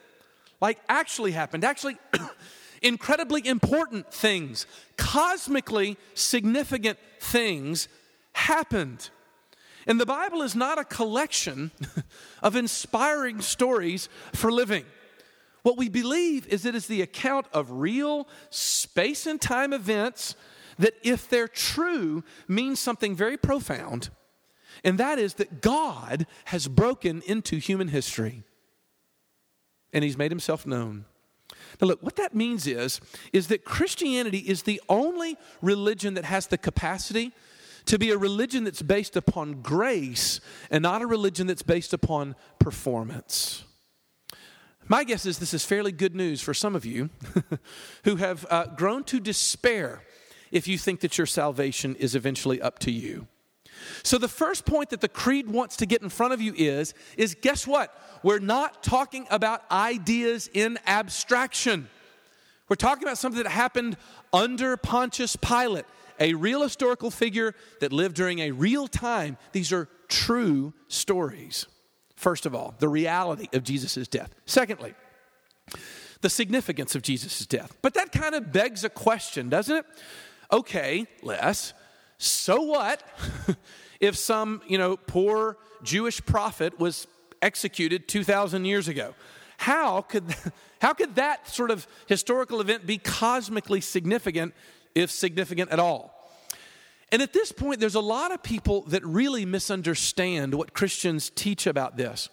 like 0.59 0.77
actually 0.89 1.31
happened, 1.31 1.63
actually 1.63 1.95
incredibly 2.81 3.47
important 3.47 4.13
things, 4.13 4.65
cosmically 4.97 5.95
significant 6.15 6.99
things 7.21 7.87
happened. 8.33 9.09
And 9.87 10.01
the 10.01 10.05
Bible 10.05 10.41
is 10.41 10.55
not 10.55 10.79
a 10.79 10.83
collection 10.83 11.71
of 12.43 12.57
inspiring 12.57 13.39
stories 13.39 14.09
for 14.33 14.51
living. 14.51 14.83
What 15.63 15.77
we 15.77 15.87
believe 15.87 16.45
is 16.47 16.65
it 16.65 16.75
is 16.75 16.87
the 16.87 17.01
account 17.01 17.45
of 17.53 17.71
real 17.71 18.27
space 18.49 19.25
and 19.25 19.39
time 19.39 19.71
events 19.71 20.35
that, 20.79 20.95
if 21.03 21.29
they're 21.29 21.47
true, 21.47 22.23
means 22.47 22.79
something 22.79 23.15
very 23.15 23.37
profound 23.37 24.09
and 24.83 24.97
that 24.97 25.19
is 25.19 25.35
that 25.35 25.61
God 25.61 26.25
has 26.45 26.67
broken 26.67 27.21
into 27.25 27.57
human 27.57 27.89
history 27.89 28.43
and 29.91 30.03
he's 30.03 30.17
made 30.17 30.31
himself 30.31 30.65
known. 30.65 31.05
Now 31.81 31.87
look, 31.87 32.03
what 32.03 32.15
that 32.17 32.35
means 32.35 32.67
is 32.67 33.01
is 33.33 33.47
that 33.47 33.65
Christianity 33.65 34.39
is 34.39 34.63
the 34.63 34.81
only 34.87 35.37
religion 35.61 36.13
that 36.13 36.25
has 36.25 36.47
the 36.47 36.57
capacity 36.57 37.31
to 37.85 37.97
be 37.97 38.11
a 38.11 38.17
religion 38.17 38.65
that's 38.65 38.81
based 38.81 39.15
upon 39.15 39.61
grace 39.61 40.41
and 40.69 40.83
not 40.83 41.01
a 41.01 41.07
religion 41.07 41.47
that's 41.47 41.63
based 41.63 41.93
upon 41.93 42.35
performance. 42.59 43.63
My 44.87 45.03
guess 45.03 45.25
is 45.25 45.39
this 45.39 45.53
is 45.53 45.65
fairly 45.65 45.91
good 45.91 46.15
news 46.15 46.41
for 46.41 46.53
some 46.53 46.75
of 46.75 46.85
you 46.85 47.09
who 48.03 48.17
have 48.17 48.45
uh, 48.49 48.65
grown 48.75 49.03
to 49.05 49.19
despair 49.19 50.01
if 50.51 50.67
you 50.67 50.77
think 50.77 51.01
that 51.01 51.17
your 51.17 51.27
salvation 51.27 51.95
is 51.95 52.15
eventually 52.15 52.61
up 52.61 52.79
to 52.79 52.91
you. 52.91 53.27
So 54.03 54.17
the 54.17 54.27
first 54.27 54.65
point 54.65 54.89
that 54.89 55.01
the 55.01 55.07
creed 55.07 55.49
wants 55.49 55.77
to 55.77 55.85
get 55.85 56.01
in 56.01 56.09
front 56.09 56.33
of 56.33 56.41
you 56.41 56.53
is 56.55 56.93
is 57.17 57.35
guess 57.41 57.65
what? 57.65 57.95
We're 58.23 58.39
not 58.39 58.83
talking 58.83 59.25
about 59.29 59.69
ideas 59.71 60.49
in 60.53 60.77
abstraction. 60.85 61.89
We're 62.67 62.75
talking 62.75 63.03
about 63.03 63.17
something 63.17 63.41
that 63.41 63.49
happened 63.49 63.97
under 64.31 64.77
Pontius 64.77 65.35
Pilate, 65.35 65.85
a 66.19 66.33
real 66.33 66.61
historical 66.61 67.09
figure 67.09 67.55
that 67.79 67.91
lived 67.91 68.15
during 68.15 68.39
a 68.39 68.51
real 68.51 68.87
time. 68.87 69.37
These 69.53 69.71
are 69.71 69.87
true 70.07 70.73
stories. 70.87 71.65
First 72.15 72.45
of 72.45 72.53
all, 72.53 72.75
the 72.79 72.89
reality 72.89 73.47
of 73.53 73.63
Jesus' 73.63 74.07
death. 74.07 74.35
Secondly, 74.45 74.93
the 76.21 76.29
significance 76.29 76.93
of 76.95 77.01
Jesus' 77.01 77.45
death. 77.45 77.75
But 77.81 77.93
that 77.93 78.11
kind 78.11 78.35
of 78.35 78.51
begs 78.51 78.83
a 78.83 78.89
question, 78.89 79.49
doesn't 79.49 79.75
it? 79.75 79.85
Okay, 80.51 81.07
Les, 81.21 81.73
so 82.17 82.61
what 82.61 83.03
if 83.99 84.15
some, 84.15 84.61
you 84.67 84.77
know, 84.77 84.97
poor 84.97 85.57
Jewish 85.83 86.23
prophet 86.25 86.79
was 86.79 87.07
executed 87.41 88.07
2,000 88.07 88.65
years 88.65 88.87
ago? 88.87 89.13
How 89.57 90.01
could, 90.01 90.23
how 90.81 90.93
could 90.93 91.15
that 91.15 91.47
sort 91.47 91.71
of 91.71 91.87
historical 92.07 92.61
event 92.61 92.87
be 92.87 92.97
cosmically 92.97 93.81
significant, 93.81 94.53
if 94.95 95.11
significant 95.11 95.71
at 95.71 95.79
all? 95.79 96.15
And 97.11 97.21
at 97.21 97.33
this 97.33 97.51
point, 97.51 97.79
there's 97.79 97.95
a 97.95 98.01
lot 98.01 98.31
of 98.31 98.43
people 98.43 98.81
that 98.83 99.03
really 99.05 99.45
misunderstand 99.45 100.53
what 100.53 100.73
Christians 100.73 101.31
teach 101.33 101.65
about 101.65 101.97
this. 101.97 102.29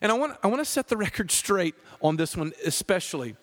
And 0.00 0.10
I 0.10 0.16
want, 0.16 0.36
I 0.42 0.48
want 0.48 0.60
to 0.60 0.64
set 0.64 0.88
the 0.88 0.96
record 0.96 1.30
straight 1.42 1.74
on 2.00 2.16
this 2.16 2.36
one, 2.36 2.52
especially. 2.64 3.36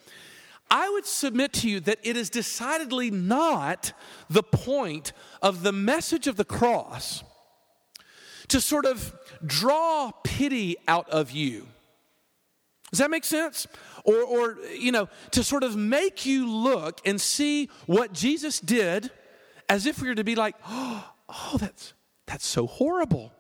I 0.72 0.90
would 0.90 1.06
submit 1.06 1.54
to 1.54 1.70
you 1.70 1.80
that 1.82 2.00
it 2.04 2.16
is 2.16 2.30
decidedly 2.30 3.10
not 3.10 3.94
the 4.30 4.44
point 4.44 5.14
of 5.42 5.64
the 5.64 5.72
message 5.72 6.28
of 6.28 6.36
the 6.36 6.46
cross 6.46 7.24
to 8.50 8.62
sort 8.62 8.86
of 8.86 9.16
draw 9.46 10.12
pity 10.24 10.78
out 10.88 11.10
of 11.10 11.32
you. 11.32 11.68
Does 12.92 13.00
that 13.00 13.12
make 13.12 13.24
sense? 13.24 13.68
Or, 14.04 14.24
or, 14.24 14.58
you 14.76 14.92
know, 14.92 15.10
to 15.32 15.44
sort 15.44 15.64
of 15.64 15.76
make 15.76 16.26
you 16.26 16.50
look 16.52 17.02
and 17.06 17.22
see 17.22 17.70
what 17.86 18.14
Jesus 18.14 18.60
did 18.60 19.12
as 19.68 19.86
if 19.86 20.02
we 20.02 20.08
were 20.08 20.16
to 20.16 20.24
be 20.24 20.36
like, 20.36 20.56
oh, 20.68 21.58
that's, 21.60 21.94
that's 22.26 22.46
so 22.46 22.66
horrible. 22.66 23.32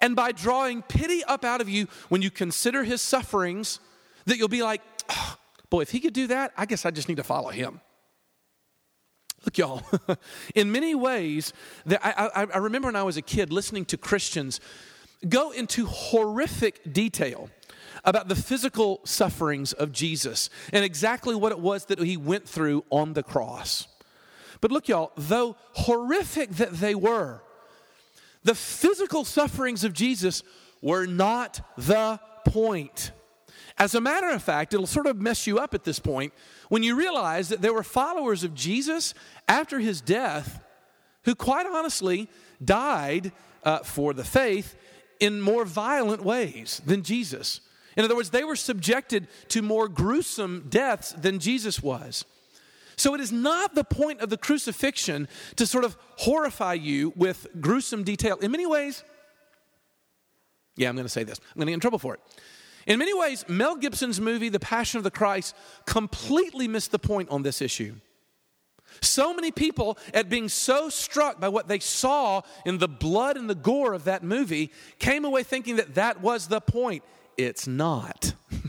And 0.00 0.14
by 0.14 0.32
drawing 0.32 0.82
pity 0.82 1.24
up 1.24 1.44
out 1.44 1.60
of 1.60 1.68
you 1.68 1.86
when 2.08 2.20
you 2.20 2.30
consider 2.30 2.84
his 2.84 3.00
sufferings, 3.00 3.80
that 4.26 4.36
you'll 4.36 4.48
be 4.48 4.62
like, 4.62 4.82
oh, 5.08 5.36
boy, 5.70 5.82
if 5.82 5.90
he 5.90 6.00
could 6.00 6.14
do 6.14 6.26
that, 6.28 6.52
I 6.56 6.66
guess 6.66 6.84
I 6.84 6.90
just 6.90 7.08
need 7.08 7.16
to 7.16 7.24
follow 7.24 7.50
him. 7.50 7.80
Look, 9.44 9.58
y'all, 9.58 9.82
in 10.54 10.72
many 10.72 10.94
ways, 10.94 11.52
I, 11.88 12.58
remember 12.58 12.88
when 12.88 12.96
I 12.96 13.02
was 13.02 13.16
a 13.16 13.22
kid 13.22 13.52
listening 13.52 13.84
to 13.86 13.96
Christians 13.96 14.60
go 15.28 15.50
into 15.50 15.86
horrific 15.86 16.92
detail 16.92 17.50
about 18.04 18.28
the 18.28 18.36
physical 18.36 19.00
sufferings 19.04 19.72
of 19.72 19.92
Jesus 19.92 20.50
and 20.72 20.84
exactly 20.84 21.34
what 21.34 21.52
it 21.52 21.58
was 21.58 21.86
that 21.86 21.98
he 21.98 22.16
went 22.16 22.48
through 22.48 22.84
on 22.90 23.14
the 23.14 23.22
cross. 23.22 23.88
But 24.60 24.72
look, 24.72 24.88
y'all, 24.88 25.12
though 25.16 25.56
horrific 25.72 26.50
that 26.52 26.72
they 26.72 26.94
were, 26.94 27.42
the 28.44 28.54
physical 28.54 29.24
sufferings 29.24 29.84
of 29.84 29.92
Jesus 29.92 30.42
were 30.80 31.06
not 31.06 31.60
the 31.76 32.20
point. 32.46 33.10
As 33.78 33.94
a 33.94 34.00
matter 34.00 34.30
of 34.30 34.42
fact, 34.42 34.72
it'll 34.72 34.86
sort 34.86 35.06
of 35.06 35.20
mess 35.20 35.46
you 35.46 35.58
up 35.58 35.74
at 35.74 35.84
this 35.84 35.98
point 35.98 36.32
when 36.68 36.82
you 36.82 36.96
realize 36.96 37.50
that 37.50 37.60
there 37.60 37.74
were 37.74 37.82
followers 37.82 38.42
of 38.42 38.54
Jesus 38.54 39.12
after 39.46 39.78
his 39.78 40.00
death 40.00 40.62
who, 41.24 41.34
quite 41.34 41.66
honestly, 41.66 42.30
died 42.64 43.32
uh, 43.64 43.80
for 43.80 44.14
the 44.14 44.24
faith 44.24 44.76
in 45.20 45.40
more 45.40 45.64
violent 45.64 46.24
ways 46.24 46.80
than 46.86 47.02
Jesus. 47.02 47.60
In 47.96 48.04
other 48.04 48.16
words, 48.16 48.30
they 48.30 48.44
were 48.44 48.56
subjected 48.56 49.28
to 49.48 49.62
more 49.62 49.88
gruesome 49.88 50.66
deaths 50.68 51.12
than 51.12 51.38
Jesus 51.38 51.82
was. 51.82 52.24
So 52.96 53.14
it 53.14 53.20
is 53.20 53.32
not 53.32 53.74
the 53.74 53.84
point 53.84 54.20
of 54.20 54.30
the 54.30 54.38
crucifixion 54.38 55.28
to 55.56 55.66
sort 55.66 55.84
of 55.84 55.96
horrify 56.16 56.74
you 56.74 57.12
with 57.14 57.46
gruesome 57.60 58.04
detail. 58.04 58.36
In 58.36 58.50
many 58.50 58.66
ways, 58.66 59.04
yeah, 60.76 60.88
I'm 60.88 60.94
going 60.94 61.06
to 61.06 61.12
say 61.12 61.24
this. 61.24 61.38
I'm 61.38 61.58
going 61.58 61.66
to 61.66 61.72
get 61.72 61.74
in 61.74 61.80
trouble 61.80 61.98
for 61.98 62.14
it. 62.14 62.20
In 62.86 62.98
many 62.98 63.12
ways, 63.12 63.44
Mel 63.48 63.76
Gibson's 63.76 64.20
movie, 64.20 64.48
The 64.48 64.60
Passion 64.60 64.98
of 64.98 65.04
the 65.04 65.10
Christ, 65.10 65.54
completely 65.86 66.68
missed 66.68 66.92
the 66.92 66.98
point 66.98 67.28
on 67.30 67.42
this 67.42 67.60
issue. 67.60 67.96
So 69.00 69.34
many 69.34 69.50
people, 69.50 69.98
at 70.14 70.28
being 70.28 70.48
so 70.48 70.88
struck 70.88 71.40
by 71.40 71.48
what 71.48 71.68
they 71.68 71.80
saw 71.80 72.42
in 72.64 72.78
the 72.78 72.88
blood 72.88 73.36
and 73.36 73.50
the 73.50 73.54
gore 73.54 73.92
of 73.92 74.04
that 74.04 74.22
movie, 74.22 74.70
came 74.98 75.24
away 75.24 75.42
thinking 75.42 75.76
that 75.76 75.96
that 75.96 76.22
was 76.22 76.46
the 76.46 76.60
point. 76.60 77.02
It's 77.36 77.66
not. 77.66 78.34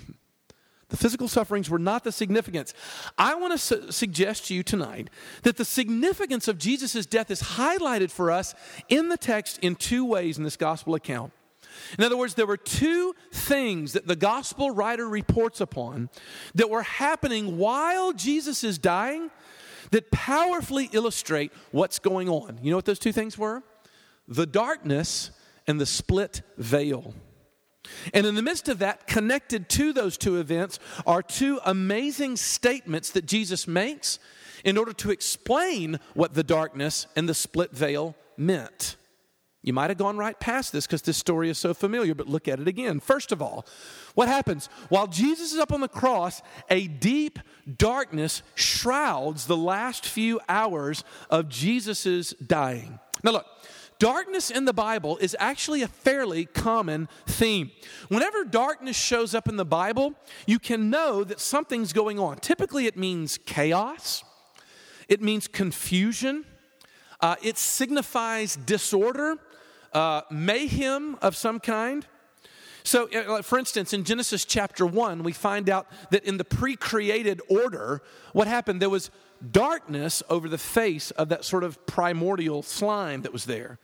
The 0.89 0.95
physical 0.95 1.27
sufferings 1.27 1.69
were 1.69 1.79
not 1.79 2.05
the 2.05 2.13
significance. 2.13 2.73
I 3.17 3.35
want 3.35 3.51
to 3.51 3.57
su- 3.57 3.91
suggest 3.91 4.47
to 4.47 4.53
you 4.53 4.63
tonight 4.63 5.09
that 5.43 5.57
the 5.57 5.65
significance 5.65 6.47
of 6.47 6.57
Jesus' 6.57 7.05
death 7.05 7.29
is 7.29 7.41
highlighted 7.41 8.09
for 8.09 8.31
us 8.31 8.55
in 8.87 9.09
the 9.09 9.17
text 9.17 9.59
in 9.59 9.75
two 9.75 10.05
ways 10.05 10.37
in 10.37 10.45
this 10.45 10.55
gospel 10.55 10.95
account. 10.95 11.33
In 11.97 12.03
other 12.03 12.17
words, 12.17 12.33
there 12.33 12.45
were 12.45 12.57
two 12.57 13.13
things 13.31 13.93
that 13.93 14.07
the 14.07 14.15
gospel 14.15 14.71
writer 14.71 15.07
reports 15.07 15.61
upon 15.61 16.09
that 16.55 16.69
were 16.69 16.83
happening 16.83 17.57
while 17.57 18.13
Jesus 18.13 18.63
is 18.63 18.77
dying 18.77 19.31
that 19.91 20.11
powerfully 20.11 20.89
illustrate 20.91 21.51
what's 21.71 21.99
going 21.99 22.29
on. 22.29 22.59
You 22.61 22.71
know 22.71 22.77
what 22.77 22.85
those 22.85 22.99
two 22.99 23.13
things 23.13 23.37
were? 23.37 23.63
The 24.27 24.45
darkness 24.45 25.31
and 25.65 25.79
the 25.79 25.85
split 25.85 26.41
veil. 26.57 27.13
And 28.13 28.25
in 28.25 28.35
the 28.35 28.41
midst 28.41 28.67
of 28.67 28.79
that, 28.79 29.07
connected 29.07 29.69
to 29.69 29.93
those 29.93 30.17
two 30.17 30.39
events, 30.39 30.79
are 31.05 31.21
two 31.21 31.59
amazing 31.65 32.35
statements 32.35 33.11
that 33.11 33.25
Jesus 33.25 33.67
makes 33.67 34.19
in 34.65 34.77
order 34.77 34.93
to 34.93 35.11
explain 35.11 35.99
what 36.13 36.33
the 36.33 36.43
darkness 36.43 37.07
and 37.15 37.29
the 37.29 37.33
split 37.33 37.71
veil 37.71 38.15
meant. 38.35 38.97
You 39.63 39.73
might 39.73 39.89
have 39.89 39.97
gone 39.97 40.17
right 40.17 40.39
past 40.39 40.71
this 40.71 40.85
because 40.85 41.01
this 41.01 41.17
story 41.17 41.49
is 41.49 41.57
so 41.57 41.73
familiar, 41.73 42.15
but 42.15 42.27
look 42.27 42.47
at 42.47 42.59
it 42.59 42.67
again. 42.67 42.99
First 42.99 43.31
of 43.31 43.41
all, 43.41 43.65
what 44.15 44.27
happens? 44.27 44.69
While 44.89 45.07
Jesus 45.07 45.51
is 45.51 45.59
up 45.59 45.73
on 45.73 45.81
the 45.81 45.87
cross, 45.87 46.41
a 46.69 46.87
deep 46.87 47.39
darkness 47.77 48.43
shrouds 48.55 49.47
the 49.47 49.57
last 49.57 50.05
few 50.05 50.39
hours 50.47 51.03
of 51.29 51.49
Jesus' 51.49 52.33
dying. 52.33 52.99
Now, 53.23 53.31
look, 53.31 53.45
Darkness 53.99 54.51
in 54.51 54.65
the 54.65 54.73
Bible 54.73 55.17
is 55.17 55.35
actually 55.39 55.81
a 55.81 55.87
fairly 55.87 56.45
common 56.45 57.09
theme. 57.25 57.71
Whenever 58.09 58.43
darkness 58.43 58.95
shows 58.95 59.33
up 59.33 59.47
in 59.47 59.57
the 59.57 59.65
Bible, 59.65 60.13
you 60.45 60.59
can 60.59 60.91
know 60.91 61.23
that 61.23 61.39
something's 61.39 61.93
going 61.93 62.19
on. 62.19 62.37
Typically, 62.37 62.85
it 62.85 62.95
means 62.95 63.39
chaos, 63.39 64.23
it 65.09 65.19
means 65.19 65.47
confusion, 65.47 66.45
uh, 67.21 67.37
it 67.41 67.57
signifies 67.57 68.55
disorder, 68.55 69.37
uh, 69.97 70.21
mayhem 70.29 71.17
of 71.23 71.35
some 71.35 71.59
kind. 71.59 72.05
So, 72.83 73.09
uh, 73.09 73.41
for 73.41 73.57
instance, 73.57 73.93
in 73.93 74.03
Genesis 74.03 74.45
chapter 74.45 74.85
1, 74.85 75.23
we 75.23 75.33
find 75.33 75.71
out 75.71 75.87
that 76.11 76.23
in 76.23 76.37
the 76.37 76.43
pre 76.43 76.75
created 76.75 77.41
order, 77.49 78.03
what 78.31 78.47
happened? 78.47 78.79
There 78.79 78.91
was 78.91 79.09
darkness 79.51 80.21
over 80.29 80.47
the 80.47 80.59
face 80.59 81.09
of 81.11 81.29
that 81.29 81.43
sort 81.43 81.63
of 81.63 81.83
primordial 81.87 82.61
slime 82.61 83.23
that 83.23 83.33
was 83.33 83.45
there. 83.45 83.79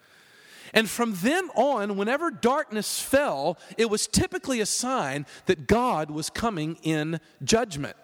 And 0.71 0.87
from 0.87 1.15
then 1.15 1.49
on, 1.55 1.97
whenever 1.97 2.29
darkness 2.29 2.99
fell, 2.99 3.57
it 3.75 3.89
was 3.89 4.05
typically 4.05 4.61
a 4.61 4.67
sign 4.67 5.25
that 5.47 5.65
God 5.65 6.11
was 6.11 6.29
coming 6.29 6.77
in 6.83 7.19
judgment. 7.43 7.95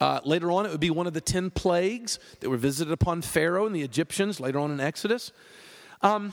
Uh, 0.00 0.18
later 0.24 0.50
on, 0.50 0.66
it 0.66 0.72
would 0.72 0.80
be 0.80 0.90
one 0.90 1.06
of 1.06 1.14
the 1.14 1.20
10 1.20 1.50
plagues 1.50 2.18
that 2.40 2.50
were 2.50 2.56
visited 2.56 2.92
upon 2.92 3.22
Pharaoh 3.22 3.66
and 3.66 3.74
the 3.74 3.82
Egyptians 3.82 4.40
later 4.40 4.58
on 4.58 4.72
in 4.72 4.80
Exodus. 4.80 5.30
Um, 6.02 6.32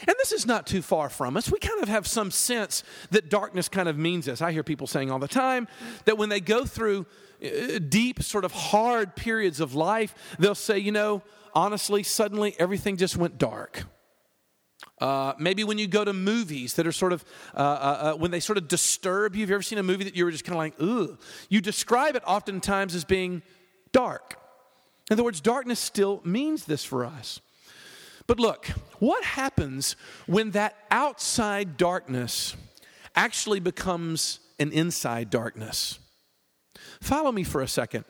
and 0.00 0.14
this 0.18 0.32
is 0.32 0.46
not 0.46 0.66
too 0.66 0.82
far 0.82 1.08
from 1.08 1.36
us. 1.36 1.50
We 1.50 1.58
kind 1.58 1.82
of 1.82 1.88
have 1.88 2.06
some 2.06 2.30
sense 2.30 2.82
that 3.10 3.30
darkness 3.30 3.68
kind 3.68 3.88
of 3.88 3.96
means 3.96 4.26
this. 4.26 4.42
I 4.42 4.52
hear 4.52 4.62
people 4.62 4.86
saying 4.86 5.10
all 5.10 5.18
the 5.18 5.28
time 5.28 5.68
that 6.04 6.18
when 6.18 6.28
they 6.28 6.40
go 6.40 6.64
through 6.64 7.06
uh, 7.42 7.78
deep, 7.88 8.22
sort 8.22 8.44
of 8.44 8.52
hard 8.52 9.16
periods 9.16 9.60
of 9.60 9.74
life, 9.74 10.14
they'll 10.38 10.54
say, 10.54 10.78
you 10.78 10.92
know, 10.92 11.22
honestly, 11.54 12.02
suddenly 12.02 12.54
everything 12.58 12.96
just 12.96 13.16
went 13.16 13.38
dark. 13.38 13.84
Uh, 15.00 15.34
maybe 15.38 15.62
when 15.62 15.78
you 15.78 15.86
go 15.86 16.04
to 16.04 16.12
movies 16.12 16.74
that 16.74 16.86
are 16.86 16.92
sort 16.92 17.12
of, 17.12 17.24
uh, 17.54 17.58
uh, 17.58 17.62
uh 17.62 18.14
when 18.14 18.30
they 18.30 18.40
sort 18.40 18.56
of 18.56 18.66
disturb 18.68 19.34
you. 19.34 19.42
Have 19.42 19.50
you 19.50 19.56
ever 19.56 19.62
seen 19.62 19.78
a 19.78 19.82
movie 19.82 20.04
that 20.04 20.16
you 20.16 20.24
were 20.24 20.30
just 20.30 20.44
kind 20.44 20.54
of 20.54 20.58
like, 20.58 20.74
ugh? 20.80 21.20
You 21.50 21.60
describe 21.60 22.16
it 22.16 22.22
oftentimes 22.26 22.94
as 22.94 23.04
being 23.04 23.42
dark. 23.92 24.38
In 25.10 25.14
other 25.14 25.24
words, 25.24 25.40
darkness 25.40 25.78
still 25.78 26.20
means 26.24 26.64
this 26.64 26.84
for 26.84 27.04
us. 27.04 27.40
But 28.26 28.40
look, 28.40 28.66
what 28.98 29.22
happens 29.24 29.96
when 30.26 30.50
that 30.52 30.76
outside 30.90 31.76
darkness 31.76 32.56
actually 33.14 33.60
becomes 33.60 34.40
an 34.58 34.72
inside 34.72 35.30
darkness? 35.30 35.98
Follow 37.00 37.32
me 37.32 37.44
for 37.44 37.62
a 37.62 37.68
second. 37.68 38.04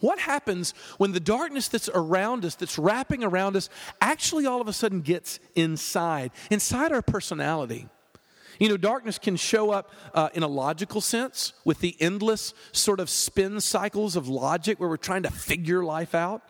What 0.00 0.18
happens 0.18 0.74
when 0.98 1.12
the 1.12 1.20
darkness 1.20 1.68
that's 1.68 1.88
around 1.94 2.44
us, 2.44 2.56
that's 2.56 2.78
wrapping 2.78 3.22
around 3.22 3.56
us, 3.56 3.68
actually 4.00 4.46
all 4.46 4.60
of 4.60 4.66
a 4.66 4.72
sudden 4.72 5.00
gets 5.00 5.38
inside, 5.54 6.32
inside 6.50 6.90
our 6.90 7.02
personality? 7.02 7.88
You 8.58 8.68
know, 8.68 8.76
darkness 8.76 9.18
can 9.18 9.36
show 9.36 9.70
up 9.70 9.90
uh, 10.14 10.28
in 10.34 10.42
a 10.42 10.48
logical 10.48 11.00
sense 11.00 11.52
with 11.64 11.80
the 11.80 11.96
endless 12.00 12.52
sort 12.72 13.00
of 13.00 13.10
spin 13.10 13.60
cycles 13.60 14.14
of 14.16 14.28
logic 14.28 14.78
where 14.78 14.88
we're 14.88 14.96
trying 14.96 15.22
to 15.22 15.30
figure 15.30 15.84
life 15.84 16.14
out. 16.14 16.42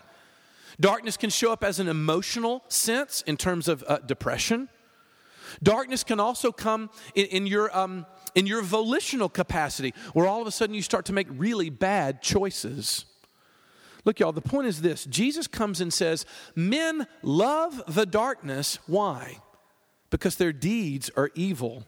Darkness 0.81 1.17
can 1.17 1.31
show 1.31 1.53
up 1.53 1.63
as 1.65 1.79
an 1.79 1.89
emotional 1.89 2.65
sense 2.69 3.23
in 3.23 3.37
terms 3.37 3.69
of 3.69 3.85
uh, 3.87 3.99
depression. 3.99 4.69
Darkness 5.63 6.05
can 6.05 6.21
also 6.21 6.53
come 6.53 6.91
in, 7.15 7.27
in 7.27 7.47
your, 7.47 7.77
um, 7.77 8.07
in 8.35 8.47
your 8.47 8.63
volitional 8.63 9.29
capacity, 9.29 9.93
where 10.13 10.27
all 10.27 10.41
of 10.41 10.47
a 10.47 10.51
sudden 10.51 10.75
you 10.75 10.83
start 10.83 11.05
to 11.07 11.13
make 11.13 11.27
really 11.31 11.71
bad 11.71 12.23
choices. 12.23 13.05
Look, 14.05 14.19
y'all, 14.21 14.33
the 14.33 14.41
point 14.41 14.67
is 14.67 14.83
this 14.83 15.05
Jesus 15.05 15.47
comes 15.47 15.81
and 15.81 15.93
says, 15.93 16.25
Men 16.55 17.07
love 17.23 17.83
the 17.87 18.07
darkness. 18.07 18.79
Why? 18.87 19.39
Because 20.11 20.37
their 20.37 20.53
deeds 20.53 21.11
are 21.17 21.31
evil. 21.35 21.85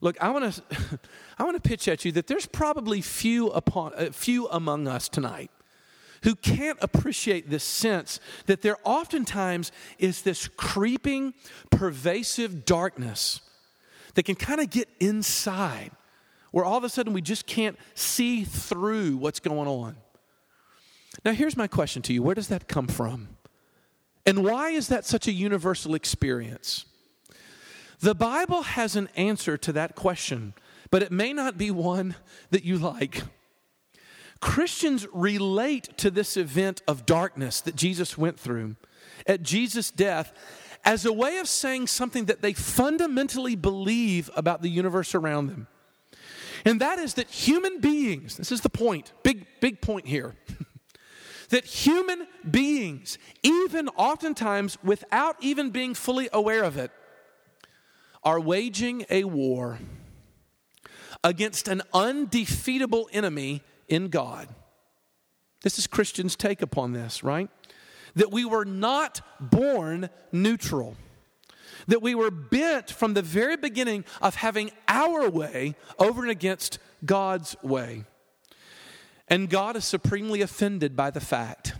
Look, 0.00 0.20
I 0.20 0.30
want 0.30 0.52
to 0.52 0.62
I 1.38 1.44
want 1.44 1.62
to 1.62 1.68
pitch 1.68 1.88
at 1.88 2.04
you 2.04 2.12
that 2.12 2.26
there's 2.26 2.46
probably 2.46 3.00
few 3.00 3.48
upon 3.48 3.94
uh, 3.94 4.10
few 4.12 4.48
among 4.48 4.86
us 4.86 5.08
tonight 5.08 5.50
who 6.22 6.34
can't 6.34 6.78
appreciate 6.80 7.50
this 7.50 7.64
sense 7.64 8.20
that 8.46 8.62
there 8.62 8.76
oftentimes 8.84 9.72
is 9.98 10.22
this 10.22 10.48
creeping, 10.48 11.34
pervasive 11.70 12.64
darkness 12.64 13.40
that 14.14 14.24
can 14.24 14.34
kind 14.34 14.60
of 14.60 14.70
get 14.70 14.88
inside, 15.00 15.90
where 16.50 16.64
all 16.64 16.76
of 16.76 16.84
a 16.84 16.88
sudden 16.88 17.12
we 17.12 17.22
just 17.22 17.46
can't 17.46 17.78
see 17.94 18.44
through 18.44 19.16
what's 19.16 19.40
going 19.40 19.68
on. 19.68 19.96
Now, 21.24 21.32
here's 21.32 21.56
my 21.56 21.66
question 21.66 22.02
to 22.02 22.12
you 22.12 22.22
where 22.22 22.34
does 22.34 22.48
that 22.48 22.68
come 22.68 22.86
from? 22.86 23.28
And 24.24 24.44
why 24.44 24.70
is 24.70 24.88
that 24.88 25.04
such 25.04 25.26
a 25.26 25.32
universal 25.32 25.94
experience? 25.94 26.84
The 28.00 28.14
Bible 28.14 28.62
has 28.62 28.96
an 28.96 29.08
answer 29.16 29.56
to 29.58 29.72
that 29.72 29.94
question, 29.94 30.54
but 30.90 31.02
it 31.02 31.12
may 31.12 31.32
not 31.32 31.58
be 31.58 31.70
one 31.70 32.14
that 32.50 32.64
you 32.64 32.78
like. 32.78 33.22
Christians 34.42 35.06
relate 35.12 35.96
to 35.98 36.10
this 36.10 36.36
event 36.36 36.82
of 36.88 37.06
darkness 37.06 37.60
that 37.60 37.76
Jesus 37.76 38.18
went 38.18 38.40
through 38.40 38.74
at 39.24 39.44
Jesus' 39.44 39.92
death 39.92 40.32
as 40.84 41.06
a 41.06 41.12
way 41.12 41.38
of 41.38 41.46
saying 41.48 41.86
something 41.86 42.24
that 42.24 42.42
they 42.42 42.52
fundamentally 42.52 43.54
believe 43.54 44.28
about 44.34 44.60
the 44.60 44.68
universe 44.68 45.14
around 45.14 45.46
them. 45.46 45.68
And 46.64 46.80
that 46.80 46.98
is 46.98 47.14
that 47.14 47.30
human 47.30 47.80
beings, 47.80 48.36
this 48.36 48.50
is 48.50 48.62
the 48.62 48.68
point, 48.68 49.12
big, 49.22 49.46
big 49.60 49.80
point 49.80 50.08
here. 50.08 50.34
that 51.50 51.64
human 51.64 52.26
beings, 52.48 53.18
even 53.44 53.88
oftentimes 53.90 54.76
without 54.82 55.36
even 55.40 55.70
being 55.70 55.94
fully 55.94 56.28
aware 56.32 56.64
of 56.64 56.76
it, 56.76 56.90
are 58.24 58.40
waging 58.40 59.06
a 59.08 59.22
war 59.22 59.78
against 61.22 61.68
an 61.68 61.82
undefeatable 61.94 63.08
enemy 63.12 63.62
in 63.92 64.08
God. 64.08 64.48
This 65.62 65.78
is 65.78 65.86
Christians' 65.86 66.34
take 66.34 66.62
upon 66.62 66.92
this, 66.92 67.22
right? 67.22 67.50
That 68.14 68.32
we 68.32 68.46
were 68.46 68.64
not 68.64 69.20
born 69.38 70.08
neutral. 70.32 70.96
That 71.88 72.00
we 72.00 72.14
were 72.14 72.30
bent 72.30 72.90
from 72.90 73.12
the 73.12 73.22
very 73.22 73.56
beginning 73.56 74.04
of 74.22 74.36
having 74.36 74.70
our 74.88 75.28
way 75.28 75.76
over 75.98 76.22
and 76.22 76.30
against 76.30 76.78
God's 77.04 77.54
way. 77.62 78.04
And 79.28 79.50
God 79.50 79.76
is 79.76 79.84
supremely 79.84 80.40
offended 80.40 80.96
by 80.96 81.10
the 81.10 81.20
fact. 81.20 81.74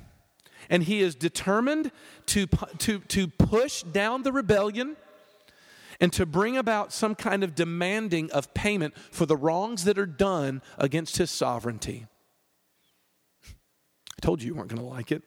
And 0.68 0.82
He 0.82 1.00
is 1.00 1.14
determined 1.14 1.92
to, 2.26 2.46
to, 2.78 2.98
to 2.98 3.26
push 3.26 3.82
down 3.84 4.22
the 4.22 4.32
rebellion 4.32 4.96
and 6.02 6.12
to 6.12 6.26
bring 6.26 6.56
about 6.56 6.92
some 6.92 7.14
kind 7.14 7.44
of 7.44 7.54
demanding 7.54 8.28
of 8.32 8.52
payment 8.54 8.92
for 9.12 9.24
the 9.24 9.36
wrongs 9.36 9.84
that 9.84 9.96
are 9.98 10.04
done 10.04 10.60
against 10.76 11.16
His 11.16 11.30
sovereignty. 11.30 12.06
I 13.46 14.20
told 14.20 14.42
you 14.42 14.48
you 14.48 14.54
weren't 14.56 14.68
going 14.68 14.82
to 14.82 14.88
like 14.88 15.12
it. 15.12 15.22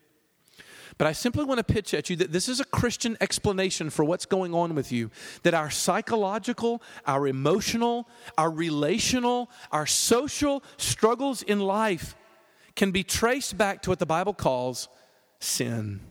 But 0.98 1.08
I 1.08 1.14
simply 1.14 1.46
want 1.46 1.60
to 1.60 1.64
pitch 1.64 1.94
at 1.94 2.10
you 2.10 2.18
that 2.18 2.34
this 2.34 2.50
is 2.50 2.60
a 2.60 2.66
Christian 2.66 3.18
explanation 3.22 3.90
for 3.90 4.04
what's 4.04 4.26
going 4.26 4.54
on 4.54 4.76
with 4.76 4.92
you. 4.92 5.12
That 5.44 5.54
our 5.54 5.70
psychological, 5.70 6.82
our 7.08 7.26
emotional, 7.26 8.10
our 8.38 8.52
relational, 8.52 9.50
our 9.72 9.86
social 9.86 10.62
struggles 10.76 11.42
in 11.42 11.62
life 11.62 12.18
can 12.76 12.92
be 12.92 13.04
traced 13.04 13.58
back 13.58 13.82
to 13.84 13.90
what 13.90 14.00
the 14.00 14.06
Bible 14.06 14.34
calls 14.34 14.90
sin. 15.40 16.02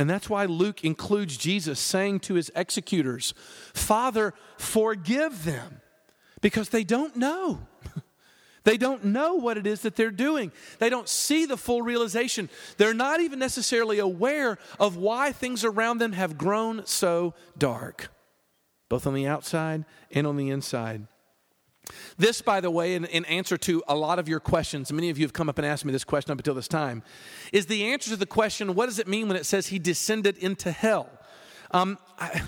And 0.00 0.08
that's 0.08 0.30
why 0.30 0.46
Luke 0.46 0.82
includes 0.82 1.36
Jesus 1.36 1.78
saying 1.78 2.20
to 2.20 2.32
his 2.32 2.50
executors, 2.56 3.34
Father, 3.74 4.32
forgive 4.56 5.44
them, 5.44 5.82
because 6.40 6.70
they 6.70 6.84
don't 6.84 7.16
know. 7.16 7.60
They 8.62 8.76
don't 8.76 9.06
know 9.06 9.36
what 9.36 9.56
it 9.56 9.66
is 9.66 9.80
that 9.82 9.96
they're 9.96 10.10
doing. 10.10 10.52
They 10.80 10.90
don't 10.90 11.08
see 11.08 11.46
the 11.46 11.56
full 11.56 11.80
realization. 11.80 12.50
They're 12.76 12.92
not 12.92 13.22
even 13.22 13.38
necessarily 13.38 13.98
aware 13.98 14.58
of 14.78 14.98
why 14.98 15.32
things 15.32 15.64
around 15.64 15.96
them 15.96 16.12
have 16.12 16.36
grown 16.36 16.84
so 16.84 17.32
dark, 17.56 18.10
both 18.90 19.06
on 19.06 19.14
the 19.14 19.26
outside 19.26 19.86
and 20.10 20.26
on 20.26 20.36
the 20.36 20.50
inside. 20.50 21.06
This, 22.16 22.40
by 22.42 22.60
the 22.60 22.70
way, 22.70 22.94
in, 22.94 23.04
in, 23.06 23.24
answer 23.24 23.56
to 23.58 23.82
a 23.88 23.96
lot 23.96 24.18
of 24.18 24.28
your 24.28 24.40
questions, 24.40 24.92
many 24.92 25.10
of 25.10 25.18
you 25.18 25.24
have 25.24 25.32
come 25.32 25.48
up 25.48 25.58
and 25.58 25.66
asked 25.66 25.84
me 25.84 25.92
this 25.92 26.04
question 26.04 26.32
up 26.32 26.38
until 26.38 26.54
this 26.54 26.68
time, 26.68 27.02
is 27.52 27.66
the 27.66 27.84
answer 27.84 28.10
to 28.10 28.16
the 28.16 28.26
question 28.26 28.74
what 28.74 28.86
does 28.86 28.98
it 28.98 29.08
mean 29.08 29.28
when 29.28 29.36
it 29.36 29.46
says 29.46 29.68
he 29.68 29.78
descended 29.78 30.36
into 30.38 30.70
hell? 30.70 31.08
Um, 31.72 31.98
I, 32.18 32.42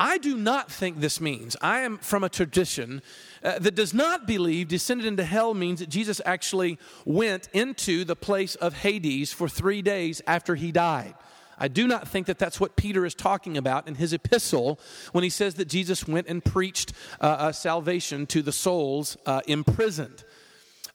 I, 0.00 0.18
do 0.18 0.36
not 0.36 0.70
think 0.70 0.98
this 0.98 1.20
means. 1.20 1.56
I 1.60 1.80
am 1.80 1.98
from 1.98 2.24
a 2.24 2.28
tradition 2.28 3.02
uh, 3.44 3.60
that 3.60 3.76
does 3.76 3.94
not 3.94 4.26
believe 4.26 4.66
descended 4.66 5.06
into 5.06 5.24
hell 5.24 5.54
means 5.54 5.78
that 5.78 5.88
Jesus 5.88 6.20
actually 6.24 6.78
went 7.04 7.48
into 7.52 8.04
the 8.04 8.16
place 8.16 8.56
of 8.56 8.74
Hades 8.74 9.32
for 9.32 9.48
three 9.48 9.80
days 9.80 10.22
after 10.26 10.56
he 10.56 10.72
died. 10.72 11.14
I 11.58 11.68
do 11.68 11.86
not 11.86 12.08
think 12.08 12.26
that 12.26 12.38
that's 12.38 12.60
what 12.60 12.76
Peter 12.76 13.04
is 13.04 13.14
talking 13.14 13.56
about 13.56 13.86
in 13.88 13.94
his 13.94 14.12
epistle 14.12 14.78
when 15.12 15.24
he 15.24 15.30
says 15.30 15.54
that 15.54 15.68
Jesus 15.68 16.06
went 16.06 16.26
and 16.26 16.44
preached 16.44 16.92
uh, 17.20 17.24
uh, 17.24 17.52
salvation 17.52 18.26
to 18.26 18.42
the 18.42 18.52
souls 18.52 19.16
uh, 19.26 19.40
imprisoned. 19.46 20.24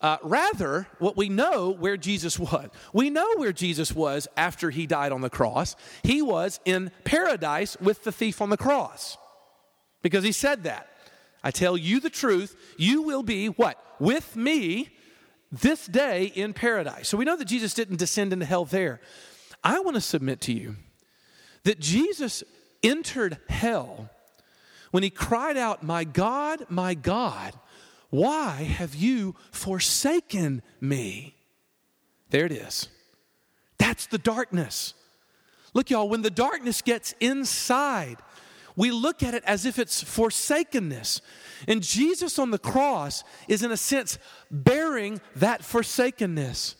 Uh, 0.02 0.18
rather, 0.24 0.88
what 1.00 1.18
we 1.18 1.28
know 1.28 1.72
where 1.72 1.98
Jesus 1.98 2.40
was, 2.40 2.70
we 2.94 3.10
know 3.10 3.36
where 3.36 3.52
Jesus 3.52 3.94
was 3.94 4.28
after 4.38 4.70
he 4.70 4.88
died 4.88 5.12
on 5.12 5.22
the 5.22 5.30
cross. 5.30 5.76
He 6.04 6.22
was 6.22 6.60
in 6.64 6.92
paradise 7.04 7.76
with 7.82 8.04
the 8.04 8.12
thief 8.12 8.42
on 8.42 8.50
the 8.50 8.58
cross 8.58 9.18
because 10.02 10.24
he 10.24 10.32
said 10.32 10.64
that. 10.64 10.88
I 11.44 11.52
tell 11.52 11.78
you 11.78 12.00
the 12.00 12.10
truth, 12.10 12.56
you 12.78 13.02
will 13.02 13.24
be 13.24 13.48
what? 13.48 13.82
With 14.00 14.36
me 14.36 14.90
this 15.52 15.86
day 15.86 16.26
in 16.26 16.54
paradise. 16.54 17.08
So 17.08 17.18
we 17.18 17.26
know 17.26 17.38
that 17.38 17.46
Jesus 17.46 17.74
didn't 17.74 17.98
descend 17.98 18.34
into 18.34 18.46
hell 18.46 18.66
there. 18.66 19.02
I 19.64 19.80
want 19.80 19.96
to 19.96 20.02
submit 20.02 20.42
to 20.42 20.54
you 20.54 20.76
that 21.64 21.80
Jesus 21.80 22.44
entered 22.84 23.38
hell 23.50 24.10
when 24.92 25.04
he 25.04 25.10
cried 25.10 25.58
out, 25.58 25.84
My 25.84 26.04
God, 26.04 26.66
my 26.70 26.94
God, 26.94 27.54
why 28.10 28.64
have 28.64 28.96
you 28.96 29.36
forsaken 29.52 30.62
me? 30.82 31.36
There 32.30 32.46
it 32.46 32.52
is. 32.52 32.88
That's 33.78 34.08
the 34.08 34.18
darkness. 34.18 34.94
Look, 35.74 35.90
y'all, 35.90 36.10
when 36.10 36.22
the 36.22 36.32
darkness 36.32 36.82
gets 36.82 37.14
inside, 37.20 38.18
we 38.76 38.92
look 38.92 39.22
at 39.24 39.34
it 39.34 39.44
as 39.46 39.66
if 39.66 39.78
it's 39.78 40.04
forsakenness. 40.04 41.22
And 41.68 41.84
Jesus 41.84 42.40
on 42.40 42.52
the 42.52 42.58
cross 42.58 43.24
is, 43.48 43.62
in 43.62 43.72
a 43.72 43.78
sense, 43.78 44.18
bearing 44.50 45.22
that 45.36 45.64
forsakenness. 45.64 46.76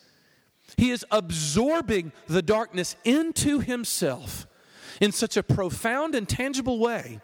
He 0.78 0.92
is 0.92 1.06
absorbing 1.12 2.12
the 2.28 2.42
darkness 2.42 2.96
into 3.04 3.60
himself 3.60 4.48
in 5.02 5.12
such 5.12 5.38
a 5.38 5.44
profound 5.44 6.16
and 6.16 6.28
tangible 6.28 6.80
way 6.80 7.22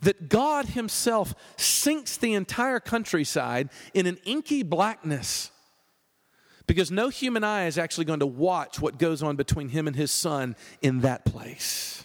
that 0.00 0.28
God 0.28 0.66
Himself 0.66 1.34
sinks 1.56 2.16
the 2.16 2.34
entire 2.34 2.80
countryside 2.80 3.70
in 3.94 4.06
an 4.06 4.18
inky 4.24 4.62
blackness 4.62 5.50
because 6.66 6.90
no 6.90 7.08
human 7.08 7.44
eye 7.44 7.66
is 7.66 7.78
actually 7.78 8.06
going 8.06 8.20
to 8.20 8.26
watch 8.26 8.80
what 8.80 8.98
goes 8.98 9.22
on 9.22 9.36
between 9.36 9.68
Him 9.68 9.86
and 9.86 9.94
His 9.94 10.10
Son 10.10 10.56
in 10.82 11.00
that 11.00 11.24
place. 11.24 12.04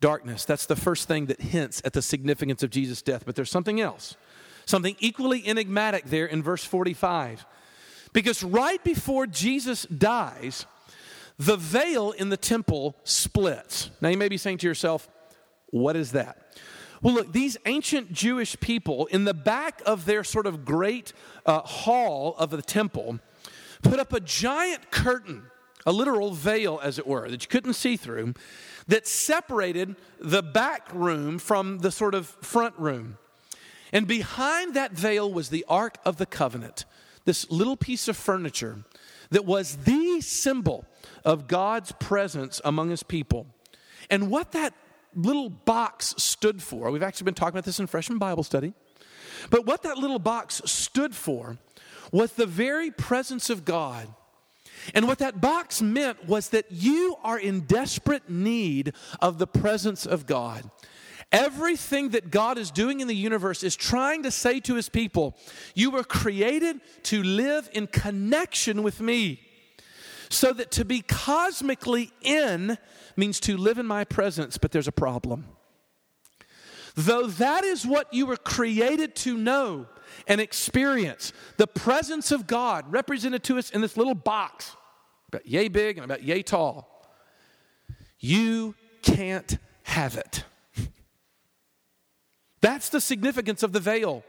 Darkness. 0.00 0.44
That's 0.44 0.66
the 0.66 0.76
first 0.76 1.08
thing 1.08 1.26
that 1.26 1.40
hints 1.40 1.82
at 1.84 1.92
the 1.92 2.02
significance 2.02 2.62
of 2.62 2.70
Jesus' 2.70 3.02
death. 3.02 3.24
But 3.26 3.34
there's 3.34 3.50
something 3.50 3.80
else, 3.80 4.16
something 4.66 4.96
equally 4.98 5.46
enigmatic 5.46 6.06
there 6.06 6.26
in 6.26 6.42
verse 6.42 6.64
45. 6.64 7.46
Because 8.12 8.42
right 8.42 8.82
before 8.82 9.26
Jesus 9.26 9.84
dies, 9.86 10.66
the 11.38 11.56
veil 11.56 12.10
in 12.12 12.28
the 12.28 12.36
temple 12.36 12.96
splits. 13.04 13.90
Now 14.00 14.08
you 14.08 14.18
may 14.18 14.28
be 14.28 14.36
saying 14.36 14.58
to 14.58 14.66
yourself, 14.66 15.08
what 15.70 15.96
is 15.96 16.12
that? 16.12 16.36
Well, 17.02 17.14
look, 17.14 17.32
these 17.32 17.56
ancient 17.64 18.12
Jewish 18.12 18.60
people, 18.60 19.06
in 19.06 19.24
the 19.24 19.32
back 19.32 19.80
of 19.86 20.04
their 20.04 20.22
sort 20.22 20.46
of 20.46 20.64
great 20.66 21.14
uh, 21.46 21.60
hall 21.60 22.34
of 22.38 22.50
the 22.50 22.60
temple, 22.60 23.20
put 23.82 23.98
up 23.98 24.12
a 24.12 24.20
giant 24.20 24.90
curtain, 24.90 25.44
a 25.86 25.92
literal 25.92 26.32
veil, 26.32 26.78
as 26.82 26.98
it 26.98 27.06
were, 27.06 27.30
that 27.30 27.42
you 27.42 27.48
couldn't 27.48 27.72
see 27.72 27.96
through, 27.96 28.34
that 28.86 29.06
separated 29.06 29.96
the 30.18 30.42
back 30.42 30.88
room 30.92 31.38
from 31.38 31.78
the 31.78 31.90
sort 31.90 32.14
of 32.14 32.26
front 32.26 32.78
room. 32.78 33.16
And 33.92 34.06
behind 34.06 34.74
that 34.74 34.92
veil 34.92 35.32
was 35.32 35.48
the 35.48 35.64
Ark 35.68 35.96
of 36.04 36.18
the 36.18 36.26
Covenant, 36.26 36.84
this 37.24 37.50
little 37.50 37.76
piece 37.76 38.08
of 38.08 38.16
furniture 38.16 38.78
that 39.30 39.44
was 39.44 39.76
the 39.76 40.20
symbol 40.20 40.86
of 41.24 41.46
God's 41.46 41.92
presence 41.92 42.60
among 42.64 42.90
his 42.90 43.02
people. 43.02 43.46
And 44.10 44.30
what 44.30 44.52
that 44.52 44.74
little 45.14 45.50
box 45.50 46.14
stood 46.18 46.62
for, 46.62 46.90
we've 46.90 47.02
actually 47.02 47.26
been 47.26 47.34
talking 47.34 47.54
about 47.54 47.64
this 47.64 47.80
in 47.80 47.86
freshman 47.86 48.18
Bible 48.18 48.42
study, 48.42 48.74
but 49.48 49.66
what 49.66 49.82
that 49.82 49.98
little 49.98 50.18
box 50.18 50.62
stood 50.64 51.14
for 51.14 51.58
was 52.12 52.32
the 52.32 52.46
very 52.46 52.90
presence 52.90 53.50
of 53.50 53.64
God. 53.64 54.08
And 54.94 55.06
what 55.06 55.18
that 55.18 55.40
box 55.40 55.82
meant 55.82 56.26
was 56.26 56.50
that 56.50 56.66
you 56.70 57.16
are 57.22 57.38
in 57.38 57.60
desperate 57.60 58.28
need 58.30 58.94
of 59.20 59.38
the 59.38 59.46
presence 59.46 60.06
of 60.06 60.26
God. 60.26 60.70
Everything 61.32 62.10
that 62.10 62.30
God 62.30 62.58
is 62.58 62.70
doing 62.72 63.00
in 63.00 63.06
the 63.06 63.14
universe 63.14 63.62
is 63.62 63.76
trying 63.76 64.24
to 64.24 64.30
say 64.30 64.58
to 64.60 64.74
his 64.74 64.88
people, 64.88 65.36
You 65.74 65.90
were 65.90 66.02
created 66.02 66.80
to 67.04 67.22
live 67.22 67.70
in 67.72 67.86
connection 67.86 68.82
with 68.82 69.00
me. 69.00 69.40
So 70.28 70.52
that 70.52 70.70
to 70.72 70.84
be 70.84 71.02
cosmically 71.02 72.12
in 72.22 72.78
means 73.16 73.40
to 73.40 73.56
live 73.56 73.78
in 73.78 73.86
my 73.86 74.04
presence, 74.04 74.58
but 74.58 74.70
there's 74.70 74.88
a 74.88 74.92
problem. 74.92 75.46
Though 76.94 77.26
that 77.26 77.64
is 77.64 77.86
what 77.86 78.12
you 78.12 78.26
were 78.26 78.36
created 78.36 79.14
to 79.16 79.36
know 79.36 79.86
and 80.26 80.40
experience, 80.40 81.32
the 81.56 81.66
presence 81.66 82.32
of 82.32 82.46
God 82.46 82.90
represented 82.92 83.42
to 83.44 83.58
us 83.58 83.70
in 83.70 83.80
this 83.80 83.96
little 83.96 84.14
box, 84.14 84.76
about 85.28 85.46
yay 85.46 85.68
big 85.68 85.98
and 85.98 86.04
about 86.04 86.22
yay 86.22 86.42
tall, 86.42 87.06
you 88.18 88.74
can't 89.02 89.58
have 89.84 90.16
it. 90.16 90.44
That's 92.62 92.90
the 92.90 93.00
significance 93.00 93.62
of 93.62 93.72
the 93.72 93.80
veil. 93.80 94.22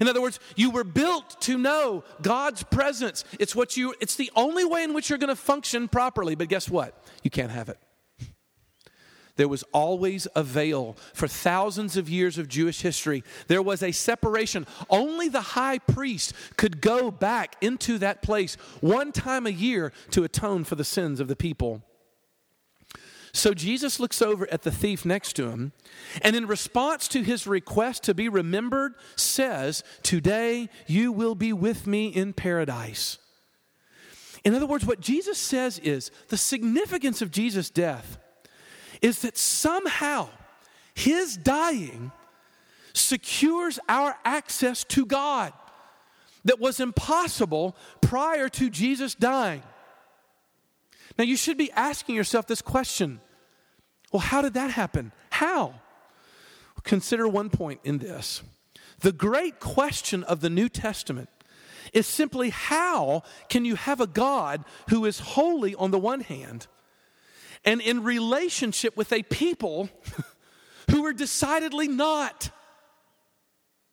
In 0.00 0.08
other 0.08 0.20
words, 0.20 0.40
you 0.56 0.70
were 0.70 0.84
built 0.84 1.40
to 1.42 1.56
know 1.56 2.04
God's 2.20 2.62
presence. 2.62 3.24
It's 3.38 3.56
what 3.56 3.76
you 3.76 3.94
it's 4.00 4.16
the 4.16 4.30
only 4.36 4.64
way 4.64 4.84
in 4.84 4.92
which 4.92 5.08
you're 5.08 5.18
going 5.18 5.28
to 5.28 5.36
function 5.36 5.88
properly, 5.88 6.34
but 6.34 6.48
guess 6.48 6.68
what? 6.68 7.02
You 7.22 7.30
can't 7.30 7.50
have 7.50 7.68
it. 7.68 7.78
There 9.36 9.48
was 9.48 9.62
always 9.72 10.26
a 10.34 10.42
veil 10.42 10.96
for 11.14 11.28
thousands 11.28 11.96
of 11.96 12.10
years 12.10 12.38
of 12.38 12.48
Jewish 12.48 12.80
history. 12.80 13.22
There 13.46 13.62
was 13.62 13.84
a 13.84 13.92
separation. 13.92 14.66
Only 14.90 15.28
the 15.28 15.40
high 15.40 15.78
priest 15.78 16.34
could 16.56 16.80
go 16.80 17.12
back 17.12 17.54
into 17.60 17.98
that 17.98 18.20
place 18.20 18.56
one 18.80 19.12
time 19.12 19.46
a 19.46 19.50
year 19.50 19.92
to 20.10 20.24
atone 20.24 20.64
for 20.64 20.74
the 20.74 20.82
sins 20.82 21.20
of 21.20 21.28
the 21.28 21.36
people. 21.36 21.84
So 23.32 23.54
Jesus 23.54 24.00
looks 24.00 24.22
over 24.22 24.50
at 24.52 24.62
the 24.62 24.70
thief 24.70 25.04
next 25.04 25.34
to 25.34 25.50
him, 25.50 25.72
and 26.22 26.34
in 26.34 26.46
response 26.46 27.08
to 27.08 27.22
his 27.22 27.46
request 27.46 28.02
to 28.04 28.14
be 28.14 28.28
remembered, 28.28 28.94
says, 29.16 29.82
Today 30.02 30.68
you 30.86 31.12
will 31.12 31.34
be 31.34 31.52
with 31.52 31.86
me 31.86 32.08
in 32.08 32.32
paradise. 32.32 33.18
In 34.44 34.54
other 34.54 34.66
words, 34.66 34.86
what 34.86 35.00
Jesus 35.00 35.38
says 35.38 35.78
is 35.80 36.10
the 36.28 36.36
significance 36.36 37.22
of 37.22 37.30
Jesus' 37.30 37.70
death 37.70 38.18
is 39.02 39.22
that 39.22 39.36
somehow 39.36 40.28
his 40.94 41.36
dying 41.36 42.12
secures 42.92 43.78
our 43.88 44.16
access 44.24 44.84
to 44.84 45.06
God 45.06 45.52
that 46.44 46.60
was 46.60 46.80
impossible 46.80 47.76
prior 48.00 48.48
to 48.48 48.70
Jesus 48.70 49.14
dying. 49.14 49.62
Now, 51.18 51.24
you 51.24 51.36
should 51.36 51.58
be 51.58 51.72
asking 51.72 52.14
yourself 52.14 52.46
this 52.46 52.62
question 52.62 53.20
well, 54.12 54.20
how 54.20 54.40
did 54.40 54.54
that 54.54 54.70
happen? 54.70 55.12
How? 55.30 55.74
Consider 56.82 57.28
one 57.28 57.50
point 57.50 57.80
in 57.84 57.98
this. 57.98 58.42
The 59.00 59.12
great 59.12 59.60
question 59.60 60.24
of 60.24 60.40
the 60.40 60.48
New 60.48 60.70
Testament 60.70 61.28
is 61.92 62.06
simply 62.06 62.50
how 62.50 63.22
can 63.50 63.66
you 63.66 63.74
have 63.74 64.00
a 64.00 64.06
God 64.06 64.64
who 64.88 65.04
is 65.04 65.18
holy 65.18 65.74
on 65.74 65.90
the 65.90 65.98
one 65.98 66.20
hand 66.20 66.66
and 67.64 67.82
in 67.82 68.02
relationship 68.02 68.96
with 68.96 69.12
a 69.12 69.22
people 69.24 69.90
who 70.90 71.04
are 71.04 71.12
decidedly 71.12 71.88
not? 71.88 72.50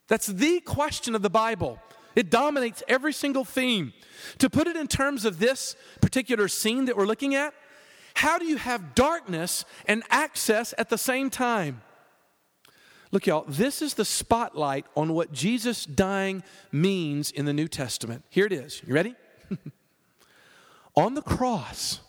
That's 0.08 0.28
the 0.28 0.62
question 0.62 1.16
of 1.16 1.22
the 1.22 1.30
Bible. 1.30 1.80
It 2.16 2.30
dominates 2.30 2.82
every 2.88 3.14
single 3.14 3.46
theme. 3.46 3.94
To 4.40 4.50
put 4.50 4.68
it 4.68 4.76
in 4.76 4.88
terms 4.88 5.26
of 5.26 5.40
this 5.40 5.76
particular 6.02 6.48
scene 6.48 6.86
that 6.86 6.98
we're 6.98 7.06
looking 7.06 7.36
at, 7.36 7.54
how 8.16 8.38
do 8.40 8.46
you 8.46 8.58
have 8.58 8.96
darkness 8.96 9.66
and 9.86 10.04
access 10.10 10.74
at 10.78 10.90
the 10.90 10.98
same 10.98 11.30
time? 11.30 11.82
Look, 13.12 13.28
y'all, 13.28 13.46
this 13.48 13.82
is 13.82 13.94
the 13.94 14.06
spotlight 14.06 14.86
on 14.96 15.14
what 15.14 15.32
Jesus 15.32 15.86
dying 15.86 16.44
means 16.72 17.32
in 17.32 17.46
the 17.46 17.54
New 17.54 17.68
Testament. 17.68 18.24
Here 18.30 18.46
it 18.46 18.52
is. 18.52 18.82
You 18.86 18.94
ready? 18.94 19.16
on 20.96 21.14
the 21.14 21.22
cross, 21.22 22.00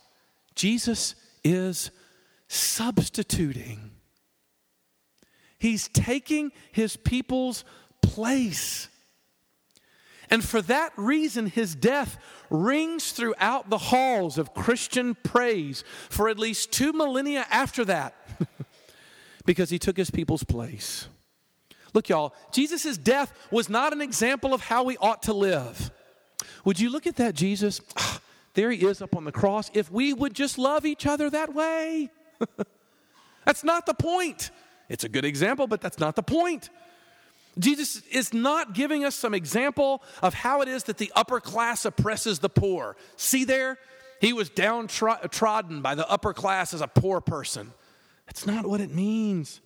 Jesus 0.55 1.15
is 1.43 1.91
substituting, 2.47 3.91
He's 5.59 5.87
taking 5.87 6.51
His 6.71 6.95
people's 6.95 7.63
place. 8.01 8.89
And 10.29 10.43
for 10.43 10.61
that 10.63 10.91
reason, 10.97 11.47
his 11.47 11.75
death 11.75 12.17
rings 12.49 13.11
throughout 13.11 13.69
the 13.69 13.77
halls 13.77 14.37
of 14.37 14.53
Christian 14.53 15.15
praise 15.15 15.83
for 16.09 16.29
at 16.29 16.37
least 16.37 16.71
two 16.71 16.93
millennia 16.93 17.45
after 17.49 17.85
that, 17.85 18.15
because 19.45 19.69
he 19.69 19.79
took 19.79 19.97
his 19.97 20.11
people's 20.11 20.43
place. 20.43 21.07
Look, 21.93 22.09
y'all, 22.09 22.33
Jesus' 22.51 22.97
death 22.97 23.33
was 23.51 23.69
not 23.69 23.93
an 23.93 24.01
example 24.01 24.53
of 24.53 24.61
how 24.61 24.83
we 24.83 24.97
ought 24.97 25.23
to 25.23 25.33
live. 25.33 25.91
Would 26.65 26.79
you 26.79 26.89
look 26.89 27.07
at 27.07 27.15
that, 27.15 27.33
Jesus? 27.33 27.81
Ah, 27.97 28.19
there 28.53 28.71
he 28.71 28.85
is 28.85 29.01
up 29.01 29.15
on 29.15 29.23
the 29.23 29.31
cross. 29.31 29.71
If 29.73 29.91
we 29.91 30.13
would 30.13 30.33
just 30.33 30.57
love 30.57 30.85
each 30.85 31.05
other 31.05 31.29
that 31.29 31.53
way, 31.53 32.09
that's 33.45 33.63
not 33.63 33.85
the 33.85 33.93
point. 33.93 34.51
It's 34.89 35.03
a 35.03 35.09
good 35.09 35.25
example, 35.25 35.67
but 35.67 35.81
that's 35.81 35.99
not 35.99 36.15
the 36.15 36.23
point. 36.23 36.69
Jesus 37.59 38.01
is 38.11 38.33
not 38.33 38.73
giving 38.73 39.03
us 39.03 39.15
some 39.15 39.33
example 39.33 40.01
of 40.21 40.33
how 40.33 40.61
it 40.61 40.67
is 40.67 40.83
that 40.83 40.97
the 40.97 41.11
upper 41.15 41.39
class 41.39 41.85
oppresses 41.85 42.39
the 42.39 42.49
poor. 42.49 42.95
See 43.15 43.43
there? 43.43 43.77
He 44.19 44.33
was 44.33 44.49
downtrodden 44.49 45.81
by 45.81 45.95
the 45.95 46.09
upper 46.09 46.33
class 46.33 46.73
as 46.73 46.81
a 46.81 46.87
poor 46.87 47.21
person. 47.21 47.73
That's 48.25 48.45
not 48.45 48.65
what 48.65 48.81
it 48.81 48.93
means. 48.93 49.61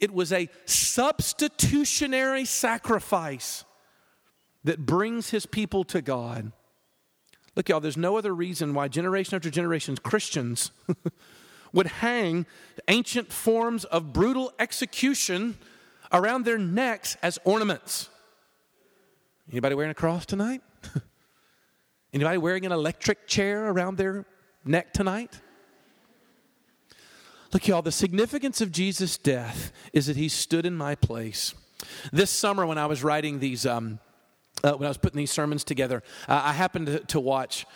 It 0.00 0.12
was 0.12 0.32
a 0.32 0.48
substitutionary 0.64 2.44
sacrifice 2.44 3.64
that 4.64 4.86
brings 4.86 5.30
his 5.30 5.46
people 5.46 5.84
to 5.84 6.00
God. 6.00 6.52
Look, 7.54 7.68
y'all, 7.68 7.80
there's 7.80 7.96
no 7.96 8.16
other 8.16 8.34
reason 8.34 8.74
why 8.74 8.88
generation 8.88 9.36
after 9.36 9.50
generation 9.50 9.96
Christians 9.96 10.70
would 11.72 11.86
hang 11.86 12.46
ancient 12.88 13.32
forms 13.32 13.84
of 13.84 14.12
brutal 14.12 14.52
execution 14.58 15.58
around 16.12 16.44
their 16.44 16.58
necks 16.58 17.16
as 17.22 17.38
ornaments. 17.44 18.08
Anybody 19.50 19.74
wearing 19.74 19.90
a 19.90 19.94
cross 19.94 20.26
tonight? 20.26 20.62
Anybody 22.12 22.38
wearing 22.38 22.66
an 22.66 22.72
electric 22.72 23.26
chair 23.26 23.68
around 23.68 23.96
their 23.96 24.26
neck 24.64 24.92
tonight? 24.92 25.40
Look, 27.52 27.68
y'all, 27.68 27.82
the 27.82 27.92
significance 27.92 28.60
of 28.60 28.72
Jesus' 28.72 29.18
death 29.18 29.72
is 29.92 30.06
that 30.06 30.16
he 30.16 30.28
stood 30.28 30.64
in 30.64 30.74
my 30.74 30.94
place. 30.94 31.54
This 32.12 32.30
summer, 32.30 32.66
when 32.66 32.78
I 32.78 32.86
was 32.86 33.04
writing 33.04 33.40
these, 33.40 33.66
um, 33.66 33.98
uh, 34.64 34.72
when 34.72 34.86
I 34.86 34.88
was 34.88 34.96
putting 34.96 35.18
these 35.18 35.30
sermons 35.30 35.64
together, 35.64 36.02
uh, 36.28 36.40
I 36.44 36.52
happened 36.52 36.86
to, 36.86 37.00
to 37.00 37.20
watch. 37.20 37.66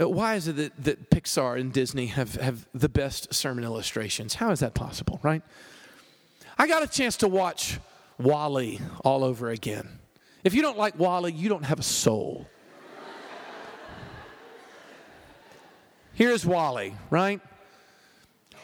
Uh, 0.00 0.08
why 0.08 0.36
is 0.36 0.48
it 0.48 0.56
that, 0.56 0.84
that 0.84 1.10
Pixar 1.10 1.60
and 1.60 1.72
Disney 1.72 2.06
have, 2.06 2.36
have 2.36 2.66
the 2.72 2.88
best 2.88 3.34
sermon 3.34 3.64
illustrations? 3.64 4.34
How 4.34 4.50
is 4.50 4.60
that 4.60 4.74
possible, 4.74 5.20
right? 5.22 5.42
I 6.58 6.66
got 6.66 6.82
a 6.82 6.86
chance 6.86 7.16
to 7.18 7.28
watch 7.28 7.78
WALL-E 8.18 8.80
all 9.04 9.24
over 9.24 9.50
again. 9.50 9.88
If 10.44 10.54
you 10.54 10.62
don't 10.62 10.78
like 10.78 10.98
WALL-E, 10.98 11.32
you 11.32 11.48
don't 11.48 11.64
have 11.64 11.78
a 11.78 11.84
soul. 11.84 12.48
Here's 16.14 16.44
WALL-E, 16.44 16.94
right? 17.10 17.40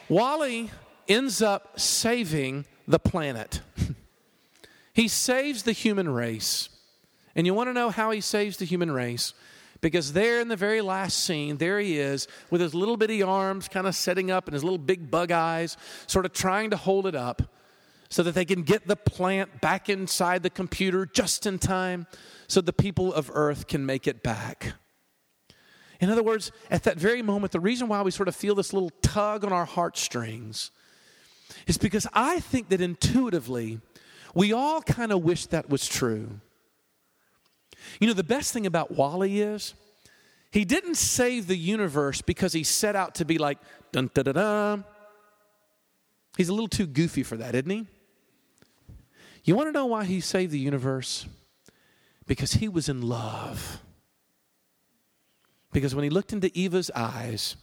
WALL-E 0.07 0.69
ends 1.07 1.41
up 1.41 1.79
saving 1.79 2.65
the 2.87 2.99
planet. 2.99 3.61
he 4.93 5.07
saves 5.07 5.63
the 5.63 5.71
human 5.71 6.09
race. 6.09 6.69
And 7.35 7.47
you 7.47 7.53
want 7.53 7.69
to 7.69 7.73
know 7.73 7.89
how 7.89 8.11
he 8.11 8.21
saves 8.21 8.57
the 8.57 8.65
human 8.65 8.91
race? 8.91 9.33
Because 9.81 10.13
there 10.13 10.41
in 10.41 10.49
the 10.49 10.55
very 10.55 10.81
last 10.81 11.23
scene, 11.23 11.57
there 11.57 11.79
he 11.79 11.97
is 11.97 12.27
with 12.49 12.59
his 12.59 12.75
little 12.75 12.97
bitty 12.97 13.23
arms 13.23 13.67
kind 13.67 13.87
of 13.87 13.95
setting 13.95 14.29
up 14.29 14.47
and 14.47 14.53
his 14.53 14.63
little 14.63 14.77
big 14.77 15.09
bug 15.09 15.31
eyes, 15.31 15.77
sort 16.05 16.25
of 16.25 16.33
trying 16.33 16.69
to 16.71 16.77
hold 16.77 17.07
it 17.07 17.15
up 17.15 17.41
so 18.09 18.23
that 18.23 18.33
they 18.33 18.45
can 18.45 18.63
get 18.63 18.87
the 18.87 18.95
plant 18.95 19.61
back 19.61 19.87
inside 19.87 20.43
the 20.43 20.49
computer 20.49 21.05
just 21.05 21.45
in 21.45 21.59
time 21.59 22.07
so 22.47 22.59
the 22.59 22.73
people 22.73 23.13
of 23.13 23.29
earth 23.33 23.67
can 23.67 23.85
make 23.85 24.07
it 24.07 24.23
back. 24.23 24.73
In 25.99 26.09
other 26.09 26.23
words, 26.23 26.51
at 26.71 26.83
that 26.83 26.97
very 26.97 27.21
moment, 27.21 27.51
the 27.51 27.59
reason 27.59 27.87
why 27.87 28.01
we 28.01 28.11
sort 28.11 28.27
of 28.27 28.35
feel 28.35 28.55
this 28.55 28.73
little 28.73 28.91
tug 29.01 29.43
on 29.43 29.51
our 29.51 29.65
heartstrings 29.65 30.71
is 31.67 31.77
because 31.77 32.07
I 32.13 32.39
think 32.39 32.69
that 32.69 32.81
intuitively, 32.81 33.79
we 34.33 34.53
all 34.53 34.81
kind 34.81 35.11
of 35.11 35.23
wish 35.23 35.47
that 35.47 35.69
was 35.69 35.87
true. 35.87 36.39
You 37.99 38.07
know, 38.07 38.13
the 38.13 38.23
best 38.23 38.53
thing 38.53 38.65
about 38.65 38.91
WALL-E 38.91 39.41
is 39.41 39.73
he 40.51 40.65
didn't 40.65 40.95
save 40.95 41.47
the 41.47 41.57
universe 41.57 42.21
because 42.21 42.53
he 42.53 42.63
set 42.63 42.95
out 42.95 43.15
to 43.15 43.25
be 43.25 43.37
like, 43.37 43.59
dun 43.91 44.09
da 44.13 44.23
da 44.23 44.31
da. 44.31 44.77
He's 46.37 46.49
a 46.49 46.53
little 46.53 46.67
too 46.67 46.87
goofy 46.87 47.23
for 47.23 47.37
that, 47.37 47.55
isn't 47.55 47.69
he? 47.69 47.87
You 49.43 49.55
want 49.55 49.67
to 49.67 49.71
know 49.71 49.85
why 49.85 50.05
he 50.05 50.19
saved 50.19 50.51
the 50.51 50.59
universe? 50.59 51.25
Because 52.27 52.53
he 52.53 52.67
was 52.67 52.89
in 52.89 53.01
love. 53.01 53.81
Because 55.71 55.95
when 55.95 56.03
he 56.03 56.09
looked 56.09 56.33
into 56.33 56.55
Eva's 56.57 56.91
eyes, 56.95 57.55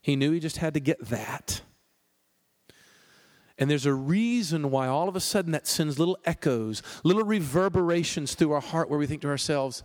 he 0.00 0.16
knew 0.16 0.32
he 0.32 0.40
just 0.40 0.58
had 0.58 0.74
to 0.74 0.80
get 0.80 1.00
that. 1.06 1.62
And 3.58 3.70
there's 3.70 3.86
a 3.86 3.94
reason 3.94 4.70
why 4.70 4.88
all 4.88 5.08
of 5.08 5.16
a 5.16 5.20
sudden 5.20 5.52
that 5.52 5.66
sends 5.66 5.98
little 5.98 6.18
echoes, 6.24 6.82
little 7.04 7.22
reverberations 7.22 8.34
through 8.34 8.52
our 8.52 8.60
heart 8.60 8.90
where 8.90 8.98
we 8.98 9.06
think 9.06 9.22
to 9.22 9.28
ourselves, 9.28 9.82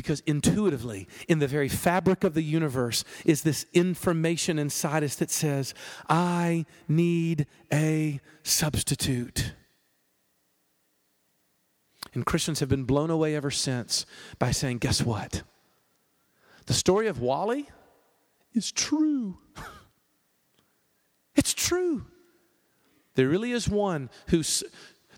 because 0.00 0.20
intuitively, 0.20 1.06
in 1.28 1.40
the 1.40 1.46
very 1.46 1.68
fabric 1.68 2.24
of 2.24 2.32
the 2.32 2.42
universe, 2.42 3.04
is 3.26 3.42
this 3.42 3.66
information 3.74 4.58
inside 4.58 5.04
us 5.04 5.14
that 5.16 5.30
says, 5.30 5.74
I 6.08 6.64
need 6.88 7.46
a 7.70 8.18
substitute. 8.42 9.52
And 12.14 12.24
Christians 12.24 12.60
have 12.60 12.70
been 12.70 12.84
blown 12.84 13.10
away 13.10 13.36
ever 13.36 13.50
since 13.50 14.06
by 14.38 14.52
saying, 14.52 14.78
guess 14.78 15.02
what? 15.02 15.42
The 16.64 16.72
story 16.72 17.06
of 17.06 17.20
WALL-E 17.20 17.68
is 18.54 18.72
true. 18.72 19.36
it's 21.36 21.52
true. 21.52 22.06
There 23.16 23.28
really 23.28 23.52
is 23.52 23.68
one 23.68 24.08
who 24.28 24.42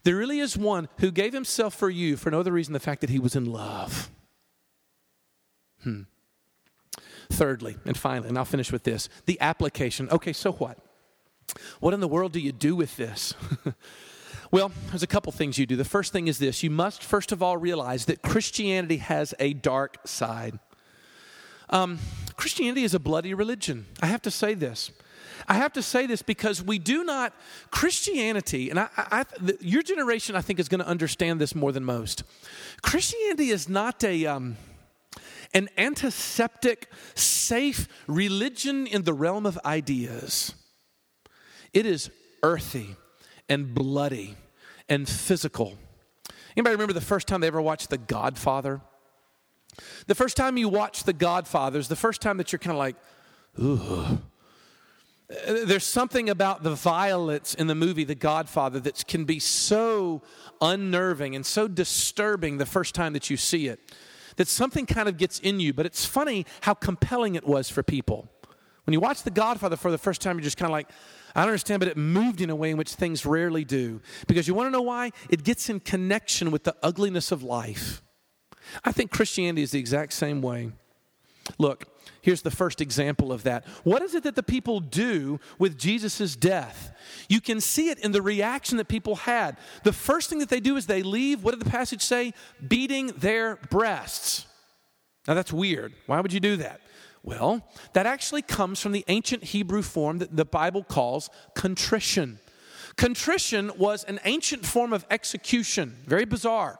there 0.02 0.16
really 0.16 0.40
is 0.40 0.58
one 0.58 0.88
who 0.98 1.12
gave 1.12 1.32
himself 1.32 1.72
for 1.72 1.88
you 1.88 2.16
for 2.16 2.32
no 2.32 2.40
other 2.40 2.50
reason 2.50 2.72
than 2.72 2.80
the 2.80 2.84
fact 2.84 3.00
that 3.02 3.10
he 3.10 3.20
was 3.20 3.36
in 3.36 3.44
love. 3.44 4.10
Hmm. 5.82 6.02
Thirdly, 7.30 7.76
and 7.84 7.96
finally, 7.96 8.28
and 8.28 8.36
I'll 8.36 8.44
finish 8.44 8.70
with 8.70 8.84
this 8.84 9.08
the 9.26 9.40
application. 9.40 10.08
Okay, 10.10 10.32
so 10.32 10.52
what? 10.52 10.78
What 11.80 11.94
in 11.94 12.00
the 12.00 12.08
world 12.08 12.32
do 12.32 12.40
you 12.40 12.52
do 12.52 12.76
with 12.76 12.96
this? 12.96 13.34
Well, 14.52 14.70
there's 14.90 15.02
a 15.02 15.06
couple 15.06 15.32
things 15.32 15.56
you 15.56 15.64
do. 15.64 15.76
The 15.76 15.84
first 15.84 16.12
thing 16.12 16.28
is 16.28 16.38
this 16.38 16.62
you 16.62 16.68
must, 16.68 17.02
first 17.02 17.32
of 17.32 17.42
all, 17.42 17.56
realize 17.56 18.04
that 18.04 18.20
Christianity 18.20 18.98
has 18.98 19.34
a 19.40 19.54
dark 19.54 19.96
side. 20.04 20.58
Um, 21.70 21.98
Christianity 22.36 22.84
is 22.84 22.92
a 22.92 22.98
bloody 22.98 23.32
religion. 23.32 23.86
I 24.02 24.06
have 24.06 24.20
to 24.22 24.30
say 24.30 24.52
this. 24.52 24.90
I 25.48 25.54
have 25.54 25.72
to 25.72 25.82
say 25.82 26.06
this 26.06 26.20
because 26.20 26.62
we 26.62 26.78
do 26.78 27.02
not, 27.02 27.32
Christianity, 27.70 28.68
and 28.68 28.78
I, 28.78 28.88
I, 28.96 29.24
the, 29.40 29.56
your 29.60 29.82
generation, 29.82 30.36
I 30.36 30.42
think, 30.42 30.60
is 30.60 30.68
going 30.68 30.80
to 30.80 30.86
understand 30.86 31.40
this 31.40 31.54
more 31.54 31.72
than 31.72 31.84
most. 31.84 32.22
Christianity 32.82 33.48
is 33.48 33.70
not 33.70 34.04
a, 34.04 34.26
um, 34.26 34.58
an 35.54 35.68
antiseptic, 35.76 36.90
safe 37.14 37.88
religion 38.06 38.86
in 38.86 39.02
the 39.02 39.12
realm 39.12 39.46
of 39.46 39.58
ideas. 39.64 40.54
It 41.72 41.86
is 41.86 42.10
earthy 42.42 42.96
and 43.48 43.74
bloody 43.74 44.36
and 44.88 45.08
physical. 45.08 45.76
Anybody 46.56 46.74
remember 46.74 46.92
the 46.92 47.00
first 47.00 47.28
time 47.28 47.40
they 47.40 47.46
ever 47.46 47.62
watched 47.62 47.90
The 47.90 47.98
Godfather? 47.98 48.80
The 50.06 50.14
first 50.14 50.36
time 50.36 50.56
you 50.56 50.68
watch 50.68 51.04
The 51.04 51.12
Godfather 51.12 51.78
is 51.78 51.88
the 51.88 51.96
first 51.96 52.20
time 52.20 52.36
that 52.38 52.52
you're 52.52 52.58
kind 52.58 52.72
of 52.72 52.78
like, 52.78 52.96
ooh. 53.58 54.18
Uh, 55.30 55.64
there's 55.64 55.86
something 55.86 56.28
about 56.28 56.62
the 56.62 56.74
violence 56.74 57.54
in 57.54 57.66
the 57.66 57.74
movie 57.74 58.04
The 58.04 58.14
Godfather 58.14 58.80
that 58.80 59.06
can 59.06 59.24
be 59.24 59.38
so 59.38 60.20
unnerving 60.60 61.34
and 61.34 61.46
so 61.46 61.68
disturbing 61.68 62.58
the 62.58 62.66
first 62.66 62.94
time 62.94 63.14
that 63.14 63.30
you 63.30 63.38
see 63.38 63.68
it 63.68 63.80
that 64.36 64.48
something 64.48 64.86
kind 64.86 65.08
of 65.08 65.16
gets 65.16 65.38
in 65.38 65.60
you. 65.60 65.72
But 65.72 65.86
it's 65.86 66.04
funny 66.04 66.46
how 66.62 66.74
compelling 66.74 67.34
it 67.34 67.46
was 67.46 67.68
for 67.68 67.82
people. 67.82 68.28
When 68.84 68.92
you 68.92 69.00
watch 69.00 69.22
The 69.22 69.30
Godfather 69.30 69.76
for 69.76 69.90
the 69.90 69.98
first 69.98 70.20
time, 70.20 70.36
you're 70.36 70.44
just 70.44 70.56
kind 70.56 70.68
of 70.68 70.72
like, 70.72 70.88
I 71.34 71.42
don't 71.42 71.50
understand, 71.50 71.80
but 71.80 71.88
it 71.88 71.96
moved 71.96 72.40
in 72.40 72.50
a 72.50 72.56
way 72.56 72.70
in 72.70 72.76
which 72.76 72.94
things 72.94 73.24
rarely 73.24 73.64
do. 73.64 74.00
Because 74.26 74.48
you 74.48 74.54
want 74.54 74.66
to 74.66 74.70
know 74.70 74.82
why? 74.82 75.12
It 75.30 75.44
gets 75.44 75.70
in 75.70 75.80
connection 75.80 76.50
with 76.50 76.64
the 76.64 76.74
ugliness 76.82 77.32
of 77.32 77.42
life. 77.42 78.02
I 78.84 78.92
think 78.92 79.10
Christianity 79.10 79.62
is 79.62 79.70
the 79.70 79.78
exact 79.78 80.12
same 80.12 80.42
way. 80.42 80.72
Look, 81.58 81.86
here's 82.20 82.42
the 82.42 82.50
first 82.50 82.80
example 82.80 83.32
of 83.32 83.42
that. 83.42 83.66
What 83.84 84.02
is 84.02 84.14
it 84.14 84.22
that 84.22 84.36
the 84.36 84.42
people 84.42 84.80
do 84.80 85.40
with 85.58 85.78
Jesus' 85.78 86.36
death? 86.36 86.92
You 87.28 87.40
can 87.40 87.60
see 87.60 87.90
it 87.90 87.98
in 87.98 88.12
the 88.12 88.22
reaction 88.22 88.78
that 88.78 88.88
people 88.88 89.16
had. 89.16 89.56
The 89.82 89.92
first 89.92 90.30
thing 90.30 90.38
that 90.38 90.48
they 90.48 90.60
do 90.60 90.76
is 90.76 90.86
they 90.86 91.02
leave, 91.02 91.42
what 91.42 91.50
did 91.52 91.60
the 91.60 91.70
passage 91.70 92.02
say? 92.02 92.32
Beating 92.66 93.08
their 93.08 93.56
breasts. 93.70 94.46
Now 95.26 95.34
that's 95.34 95.52
weird. 95.52 95.94
Why 96.06 96.20
would 96.20 96.32
you 96.32 96.40
do 96.40 96.56
that? 96.56 96.80
Well, 97.24 97.68
that 97.92 98.06
actually 98.06 98.42
comes 98.42 98.80
from 98.80 98.92
the 98.92 99.04
ancient 99.08 99.44
Hebrew 99.44 99.82
form 99.82 100.18
that 100.18 100.36
the 100.36 100.44
Bible 100.44 100.82
calls 100.82 101.30
contrition. 101.54 102.40
Contrition 102.96 103.70
was 103.78 104.04
an 104.04 104.18
ancient 104.24 104.66
form 104.66 104.92
of 104.92 105.06
execution, 105.10 105.96
very 106.06 106.24
bizarre, 106.24 106.78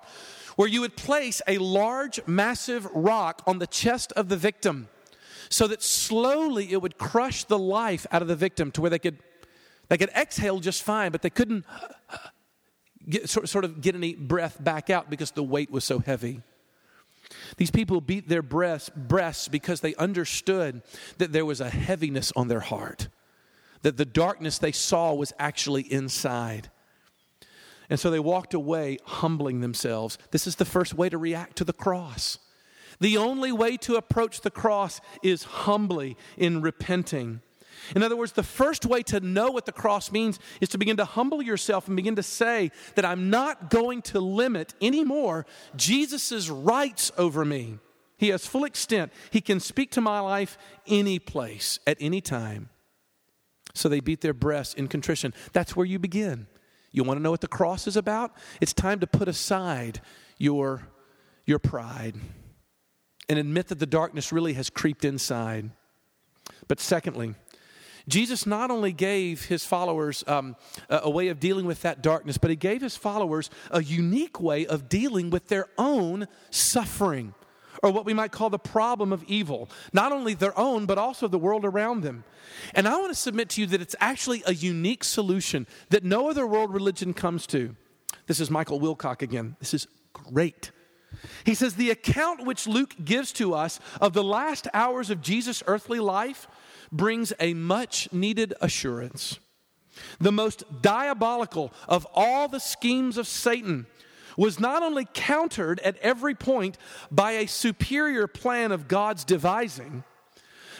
where 0.56 0.68
you 0.68 0.80
would 0.80 0.96
place 0.96 1.42
a 1.46 1.58
large, 1.58 2.20
massive 2.26 2.86
rock 2.92 3.42
on 3.46 3.58
the 3.58 3.66
chest 3.66 4.12
of 4.12 4.28
the 4.28 4.36
victim 4.36 4.88
so 5.48 5.66
that 5.66 5.82
slowly 5.82 6.72
it 6.72 6.80
would 6.80 6.98
crush 6.98 7.44
the 7.44 7.58
life 7.58 8.06
out 8.10 8.22
of 8.22 8.28
the 8.28 8.36
victim 8.36 8.70
to 8.72 8.80
where 8.80 8.90
they 8.90 8.98
could, 8.98 9.18
they 9.88 9.98
could 9.98 10.10
exhale 10.10 10.60
just 10.60 10.82
fine, 10.82 11.12
but 11.12 11.22
they 11.22 11.30
couldn't 11.30 11.64
get, 13.08 13.28
sort 13.28 13.64
of 13.64 13.80
get 13.80 13.94
any 13.94 14.14
breath 14.14 14.62
back 14.62 14.90
out 14.90 15.10
because 15.10 15.30
the 15.32 15.42
weight 15.42 15.70
was 15.70 15.84
so 15.84 15.98
heavy. 15.98 16.42
These 17.56 17.70
people 17.70 18.00
beat 18.00 18.28
their 18.28 18.42
breasts, 18.42 18.90
breasts 18.94 19.48
because 19.48 19.80
they 19.80 19.94
understood 19.96 20.82
that 21.18 21.32
there 21.32 21.46
was 21.46 21.60
a 21.60 21.70
heaviness 21.70 22.32
on 22.36 22.48
their 22.48 22.60
heart, 22.60 23.08
that 23.82 23.96
the 23.96 24.04
darkness 24.04 24.58
they 24.58 24.72
saw 24.72 25.14
was 25.14 25.32
actually 25.38 25.82
inside. 25.82 26.70
And 27.92 28.00
so 28.00 28.11
they 28.11 28.18
walked 28.18 28.55
away 28.55 28.96
humbling 29.05 29.61
themselves. 29.61 30.16
This 30.31 30.46
is 30.46 30.57
the 30.57 30.64
first 30.64 30.94
way 30.94 31.11
to 31.11 31.18
react 31.18 31.57
to 31.57 31.64
the 31.64 31.74
cross. 31.74 32.38
The 33.00 33.18
only 33.18 33.52
way 33.52 33.76
to 33.76 33.96
approach 33.96 34.40
the 34.40 34.50
cross 34.50 35.02
is 35.22 35.42
humbly 35.42 36.16
in 36.38 36.62
repenting. 36.62 37.42
In 37.94 38.02
other 38.02 38.16
words, 38.16 38.33
the 38.33 38.42
first 38.42 38.87
way 38.87 39.02
to 39.02 39.20
know 39.20 39.50
what 39.50 39.66
the 39.66 39.72
cross 39.72 40.11
means 40.11 40.38
is 40.62 40.70
to 40.70 40.78
begin 40.78 40.96
to 40.96 41.05
humble 41.05 41.42
yourself 41.42 41.87
and 41.87 41.94
begin 41.94 42.16
to 42.16 42.22
say 42.22 42.70
that 42.94 43.05
I'm 43.05 43.28
not 43.28 43.68
going 43.68 44.00
to 44.05 44.20
limit 44.20 44.72
anymore 44.81 45.44
Jesus' 45.76 46.48
rights 46.48 47.12
over 47.18 47.44
me. 47.44 47.78
He 48.16 48.31
has 48.31 48.46
full 48.46 48.64
extent. 48.64 49.12
He 49.31 49.42
can 49.42 49.61
speak 49.61 49.90
to 49.90 50.00
my 50.00 50.20
life 50.20 50.57
any 50.87 51.18
place, 51.18 51.78
at 51.87 51.98
any 52.00 52.22
time. 52.22 52.70
So 53.74 53.90
they 53.90 54.00
beat 54.00 54.22
their 54.22 54.33
breasts 54.33 54.72
in 54.72 54.88
contrition. 54.88 55.35
That's 55.52 55.76
where 55.76 55.85
you 55.85 55.98
begin. 55.98 56.46
You 56.92 57.05
want 57.05 57.18
to 57.18 57.22
know 57.22 57.31
what 57.31 57.40
the 57.40 57.48
cross 57.48 57.87
is 57.87 57.96
about? 57.96 58.33
It's 58.61 58.72
time 58.72 59.00
to 59.00 59.07
put 59.07 59.26
aside 59.26 60.00
your, 60.38 60.88
your 61.46 61.59
pride 61.59 62.14
and 63.28 63.38
admit 63.38 63.68
that 63.68 63.78
the 63.78 63.87
darkness 63.87 64.31
really 64.31 64.52
has 64.55 64.68
creeped 64.68 65.05
inside. 65.05 65.70
But 66.68 66.81
secondly, 66.81 67.35
Jesus 68.09 68.46
not 68.46 68.70
only 68.70 68.92
gave 68.92 69.46
his 69.46 69.64
followers 69.64 70.24
um, 70.26 70.57
a, 70.88 71.00
a 71.05 71.11
way 71.11 71.28
of 71.28 71.40
dealing 71.40 71.66
with 71.66 71.83
that 71.83 72.02
darkness, 72.02 72.37
but 72.37 72.50
he 72.50 72.57
gave 72.57 72.83
his 72.83 72.96
followers 72.96 73.48
a 73.70 73.83
unique 73.83 74.40
way 74.40 74.66
of 74.66 74.88
dealing 74.88 75.31
with 75.31 75.48
their 75.48 75.66
own 75.78 76.26
suffering, 76.50 77.35
or 77.82 77.90
what 77.90 78.04
we 78.04 78.14
might 78.14 78.30
call 78.30 78.48
the 78.48 78.58
problem 78.58 79.12
of 79.12 79.24
evil. 79.24 79.68
Not 79.92 80.12
only 80.12 80.34
their 80.34 80.56
own, 80.58 80.86
but 80.86 80.98
also 80.98 81.26
the 81.28 81.38
world 81.38 81.64
around 81.64 82.02
them. 82.02 82.24
And 82.74 82.86
I 82.86 82.96
want 82.96 83.10
to 83.10 83.18
submit 83.18 83.48
to 83.50 83.60
you 83.60 83.66
that 83.68 83.82
it's 83.82 83.96
actually 84.00 84.42
a 84.46 84.54
unique 84.54 85.04
solution 85.04 85.66
that 85.90 86.04
no 86.04 86.30
other 86.30 86.46
world 86.46 86.72
religion 86.72 87.12
comes 87.12 87.46
to. 87.48 87.74
This 88.26 88.40
is 88.40 88.50
Michael 88.50 88.80
Wilcock 88.80 89.20
again. 89.20 89.56
This 89.58 89.74
is 89.74 89.88
great. 90.12 90.70
He 91.44 91.54
says, 91.54 91.74
The 91.74 91.90
account 91.90 92.46
which 92.46 92.66
Luke 92.66 92.94
gives 93.04 93.32
to 93.34 93.54
us 93.54 93.80
of 94.00 94.12
the 94.12 94.24
last 94.24 94.68
hours 94.72 95.10
of 95.10 95.20
Jesus' 95.20 95.62
earthly 95.66 95.98
life 95.98 96.46
brings 96.90 97.32
a 97.40 97.54
much 97.54 98.12
needed 98.12 98.54
assurance. 98.60 99.38
The 100.18 100.32
most 100.32 100.64
diabolical 100.80 101.72
of 101.88 102.06
all 102.14 102.48
the 102.48 102.60
schemes 102.60 103.18
of 103.18 103.26
Satan 103.26 103.86
was 104.36 104.60
not 104.60 104.82
only 104.82 105.06
countered 105.12 105.80
at 105.80 105.96
every 105.98 106.34
point 106.34 106.78
by 107.10 107.32
a 107.32 107.46
superior 107.46 108.26
plan 108.26 108.72
of 108.72 108.88
God's 108.88 109.24
devising, 109.24 110.04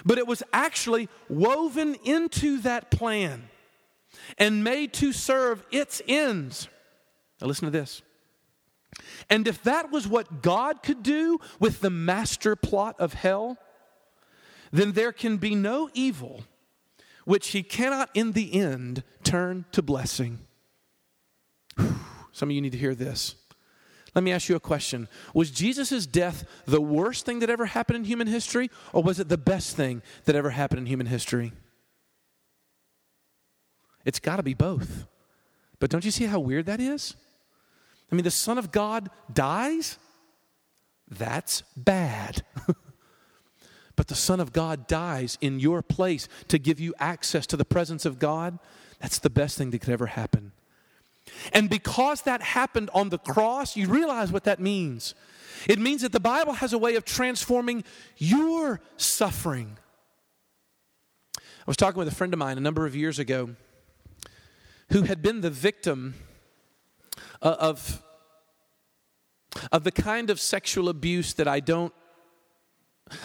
but 0.05 0.19
it 0.19 0.27
was 0.27 0.43
actually 0.53 1.09
woven 1.29 1.95
into 2.05 2.59
that 2.59 2.91
plan 2.91 3.49
and 4.39 4.65
made 4.65 4.93
to 4.95 5.13
serve 5.13 5.65
its 5.71 6.03
ends. 6.09 6.69
Now, 7.41 7.47
listen 7.47 7.67
to 7.67 7.71
this. 7.71 8.03
And 9.31 9.49
if 9.49 9.63
that 9.63 9.91
was 9.91 10.07
what 10.07 10.43
God 10.43 10.83
could 10.83 11.03
do 11.03 11.39
with 11.59 11.81
the 11.81 11.91
master 11.91 12.57
plot 12.57 12.97
of 12.99 13.15
hell, 13.15 13.57
then 14.71 14.93
there 14.93 15.13
can 15.13 15.37
be 15.37 15.55
no 15.55 15.89
evil 15.95 16.45
which 17.25 17.49
he 17.49 17.63
cannot 17.63 18.11
in 18.15 18.33
the 18.33 18.55
end 18.55 19.03
turn 19.23 19.65
to 19.73 19.83
blessing. 19.83 20.41
Some 22.33 22.49
of 22.49 22.51
you 22.51 22.61
need 22.61 22.73
to 22.73 22.79
hear 22.79 22.95
this. 22.95 23.37
Let 24.15 24.25
me 24.25 24.33
ask 24.33 24.49
you 24.49 24.57
a 24.57 24.61
question. 24.61 25.09
Was 25.33 25.51
Jesus' 25.51 26.07
death 26.07 26.45
the 26.67 26.81
worst 26.81 27.25
thing 27.25 27.39
that 27.39 27.49
ever 27.49 27.67
happened 27.67 27.97
in 27.97 28.05
human 28.05 28.27
history, 28.27 28.71
or 28.93 29.03
was 29.03 29.19
it 29.19 29.29
the 29.29 29.39
best 29.39 29.75
thing 29.75 30.03
that 30.25 30.37
ever 30.37 30.51
happened 30.51 30.81
in 30.81 30.87
human 30.87 31.07
history? 31.07 31.53
It's 34.05 34.21
got 34.21 34.37
to 34.37 34.43
be 34.43 34.55
both. 34.55 35.07
But 35.79 35.91
don't 35.91 36.05
you 36.05 36.11
see 36.11 36.27
how 36.27 36.41
weird 36.41 36.67
that 36.67 36.81
is? 36.81 37.17
I 38.11 38.15
mean, 38.15 38.25
the 38.25 38.31
Son 38.31 38.59
of 38.59 38.71
God 38.71 39.09
dies? 39.33 39.99
That's 41.09 41.63
bad. 41.77 42.45
but 43.97 44.09
the 44.09 44.15
Son 44.15 44.41
of 44.41 44.53
God 44.53 44.87
dies 44.87 45.39
in 45.41 45.59
your 45.59 45.81
place 45.81 46.29
to 46.49 46.59
give 46.59 46.79
you 46.79 46.95
access 46.99 47.47
to 47.47 47.57
the 47.57 47.65
presence 47.65 48.05
of 48.05 48.19
God. 48.19 48.59
That's 49.01 49.19
the 49.19 49.31
best 49.31 49.57
thing 49.57 49.71
that 49.71 49.81
could 49.81 49.93
ever 49.93 50.07
happen. 50.07 50.53
And 51.53 51.71
because 51.71 52.23
that 52.23 52.43
happened 52.43 52.91
on 52.95 53.09
the 53.09 53.19
cross, 53.19 53.77
you 53.77 53.89
realize 53.89 54.33
what 54.33 54.45
that 54.45 54.61
means. 54.61 55.15
It 55.69 55.79
means 55.79 56.03
that 56.03 56.13
the 56.13 56.21
Bible 56.21 56.55
has 56.55 56.73
a 56.73 56.79
way 56.79 56.97
of 56.97 57.05
transforming 57.05 57.85
your 58.17 58.81
suffering. 58.97 59.79
I 61.39 61.65
was 61.67 61.77
talking 61.77 61.99
with 61.99 62.09
a 62.09 62.15
friend 62.15 62.33
of 62.33 62.39
mine 62.39 62.59
a 62.59 62.61
number 62.61 62.87
of 62.87 62.97
years 62.97 63.19
ago 63.19 63.51
who 64.91 65.03
had 65.03 65.23
been 65.23 65.41
the 65.41 65.51
victim 65.51 66.15
uh, 67.41 67.57
of, 67.59 68.03
of 69.71 69.85
the 69.85 69.93
kind 69.93 70.29
of 70.29 70.41
sexual 70.41 70.89
abuse 70.89 71.35
that 71.35 71.47
I 71.47 71.61
don't, 71.61 71.95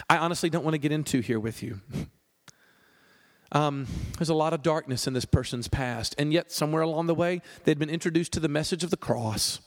I 0.08 0.18
honestly 0.18 0.50
don't 0.50 0.64
want 0.64 0.74
to 0.74 0.78
get 0.78 0.92
into 0.92 1.20
here 1.20 1.40
with 1.40 1.62
you. 1.62 1.80
Um, 3.52 3.86
there's 4.18 4.28
a 4.28 4.34
lot 4.34 4.52
of 4.52 4.62
darkness 4.62 5.06
in 5.06 5.14
this 5.14 5.24
person's 5.24 5.68
past, 5.68 6.14
and 6.18 6.32
yet 6.32 6.52
somewhere 6.52 6.82
along 6.82 7.06
the 7.06 7.14
way, 7.14 7.40
they'd 7.64 7.78
been 7.78 7.90
introduced 7.90 8.32
to 8.32 8.40
the 8.40 8.48
message 8.48 8.84
of 8.84 8.90
the 8.90 8.96
cross, 8.96 9.60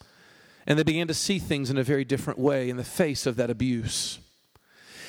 and 0.68 0.78
they 0.78 0.84
began 0.84 1.08
to 1.08 1.14
see 1.14 1.40
things 1.40 1.70
in 1.70 1.78
a 1.78 1.84
very 1.84 2.06
different 2.06 2.38
way 2.38 2.70
in 2.70 2.78
the 2.78 2.84
face 2.84 3.26
of 3.26 3.36
that 3.38 3.50
abuse. 3.50 4.20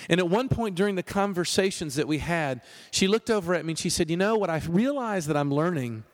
And 0.08 0.18
at 0.18 0.28
one 0.28 0.48
point 0.48 0.74
during 0.74 0.94
the 0.94 1.02
conversations 1.02 1.94
that 1.94 2.08
we 2.08 2.18
had, 2.18 2.61
she 2.90 3.06
looked 3.06 3.30
over 3.30 3.54
at 3.54 3.64
me 3.64 3.72
and 3.72 3.78
she 3.78 3.90
said, 3.90 4.11
You 4.11 4.16
know, 4.16 4.37
what 4.37 4.50
I've 4.50 4.68
realized 4.68 5.28
that 5.28 5.37
I'm 5.37 5.52
learning 5.52 6.04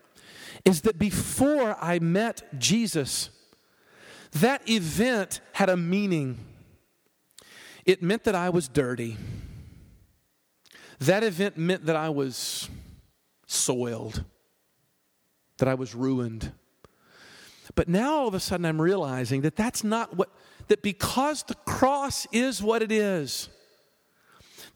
is 0.65 0.83
that 0.83 0.99
before 0.99 1.77
I 1.81 1.99
met 1.99 2.43
Jesus, 2.59 3.31
that 4.33 4.69
event 4.69 5.41
had 5.53 5.71
a 5.71 5.77
meaning. 5.77 6.39
It 7.87 8.03
meant 8.03 8.25
that 8.25 8.35
I 8.35 8.51
was 8.51 8.69
dirty. 8.69 9.17
That 11.01 11.23
event 11.23 11.57
meant 11.57 11.87
that 11.87 11.97
I 11.97 12.09
was 12.09 12.69
soiled, 13.47 14.25
that 15.59 15.69
I 15.69 15.75
was 15.75 15.95
ruined. 15.95 16.53
But 17.75 17.89
now 17.89 18.17
all 18.17 18.29
of 18.29 18.35
a 18.35 18.41
sudden 18.41 18.67
I'm 18.67 18.81
realizing 18.81 19.43
that 19.43 19.57
that's 19.57 19.85
not 19.85 20.17
what, 20.17 20.31
that 20.69 20.83
because 20.83 21.45
the 21.45 21.55
cross 21.55 22.27
is 22.33 22.63
what 22.63 22.83
it 22.83 22.91
is, 22.91 23.49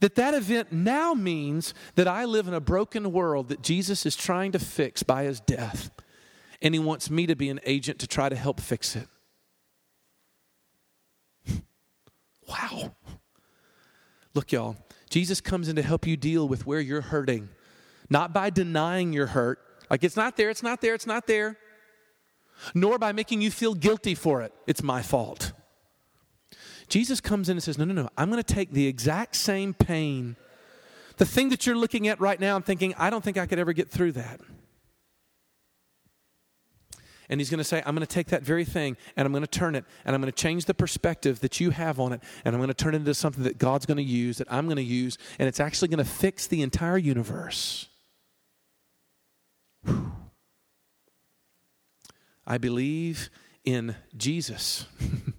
that 0.00 0.14
that 0.16 0.34
event 0.34 0.72
now 0.72 1.14
means 1.14 1.74
that 1.94 2.08
I 2.08 2.24
live 2.24 2.48
in 2.48 2.54
a 2.54 2.60
broken 2.60 3.12
world 3.12 3.48
that 3.48 3.62
Jesus 3.62 4.04
is 4.04 4.16
trying 4.16 4.52
to 4.52 4.58
fix 4.58 5.02
by 5.02 5.24
his 5.24 5.40
death. 5.40 5.90
And 6.60 6.74
he 6.74 6.80
wants 6.80 7.10
me 7.10 7.26
to 7.26 7.36
be 7.36 7.48
an 7.48 7.60
agent 7.64 7.98
to 8.00 8.06
try 8.06 8.28
to 8.28 8.36
help 8.36 8.60
fix 8.60 8.96
it. 8.96 9.08
wow. 12.48 12.94
Look, 14.34 14.52
y'all, 14.52 14.76
Jesus 15.12 15.42
comes 15.42 15.68
in 15.68 15.76
to 15.76 15.82
help 15.82 16.06
you 16.06 16.16
deal 16.16 16.48
with 16.48 16.66
where 16.66 16.80
you're 16.80 17.02
hurting, 17.02 17.50
not 18.08 18.32
by 18.32 18.48
denying 18.48 19.12
your 19.12 19.26
hurt, 19.26 19.58
like 19.90 20.02
it's 20.04 20.16
not 20.16 20.38
there, 20.38 20.48
it's 20.48 20.62
not 20.62 20.80
there, 20.80 20.94
it's 20.94 21.06
not 21.06 21.26
there, 21.26 21.58
nor 22.74 22.98
by 22.98 23.12
making 23.12 23.42
you 23.42 23.50
feel 23.50 23.74
guilty 23.74 24.14
for 24.14 24.40
it. 24.40 24.54
It's 24.66 24.82
my 24.82 25.02
fault. 25.02 25.52
Jesus 26.88 27.20
comes 27.20 27.50
in 27.50 27.58
and 27.58 27.62
says, 27.62 27.76
No, 27.76 27.84
no, 27.84 27.92
no, 27.92 28.08
I'm 28.16 28.30
going 28.30 28.42
to 28.42 28.54
take 28.54 28.72
the 28.72 28.86
exact 28.86 29.36
same 29.36 29.74
pain, 29.74 30.36
the 31.18 31.26
thing 31.26 31.50
that 31.50 31.66
you're 31.66 31.76
looking 31.76 32.08
at 32.08 32.18
right 32.18 32.40
now 32.40 32.56
and 32.56 32.64
thinking, 32.64 32.94
I 32.96 33.10
don't 33.10 33.22
think 33.22 33.36
I 33.36 33.44
could 33.44 33.58
ever 33.58 33.74
get 33.74 33.90
through 33.90 34.12
that. 34.12 34.40
And 37.32 37.40
he's 37.40 37.48
going 37.48 37.56
to 37.56 37.64
say, 37.64 37.82
I'm 37.86 37.94
going 37.94 38.06
to 38.06 38.14
take 38.14 38.26
that 38.26 38.42
very 38.42 38.66
thing 38.66 38.94
and 39.16 39.24
I'm 39.24 39.32
going 39.32 39.40
to 39.40 39.46
turn 39.46 39.74
it 39.74 39.86
and 40.04 40.14
I'm 40.14 40.20
going 40.20 40.30
to 40.30 40.38
change 40.38 40.66
the 40.66 40.74
perspective 40.74 41.40
that 41.40 41.60
you 41.60 41.70
have 41.70 41.98
on 41.98 42.12
it 42.12 42.22
and 42.44 42.54
I'm 42.54 42.58
going 42.60 42.68
to 42.68 42.74
turn 42.74 42.92
it 42.92 42.98
into 42.98 43.14
something 43.14 43.44
that 43.44 43.56
God's 43.56 43.86
going 43.86 43.96
to 43.96 44.02
use, 44.02 44.36
that 44.36 44.52
I'm 44.52 44.66
going 44.66 44.76
to 44.76 44.82
use, 44.82 45.16
and 45.38 45.48
it's 45.48 45.58
actually 45.58 45.88
going 45.88 45.96
to 45.96 46.04
fix 46.04 46.46
the 46.46 46.60
entire 46.60 46.98
universe. 46.98 47.88
Whew. 49.86 50.12
I 52.46 52.58
believe 52.58 53.30
in 53.64 53.96
Jesus, 54.14 54.84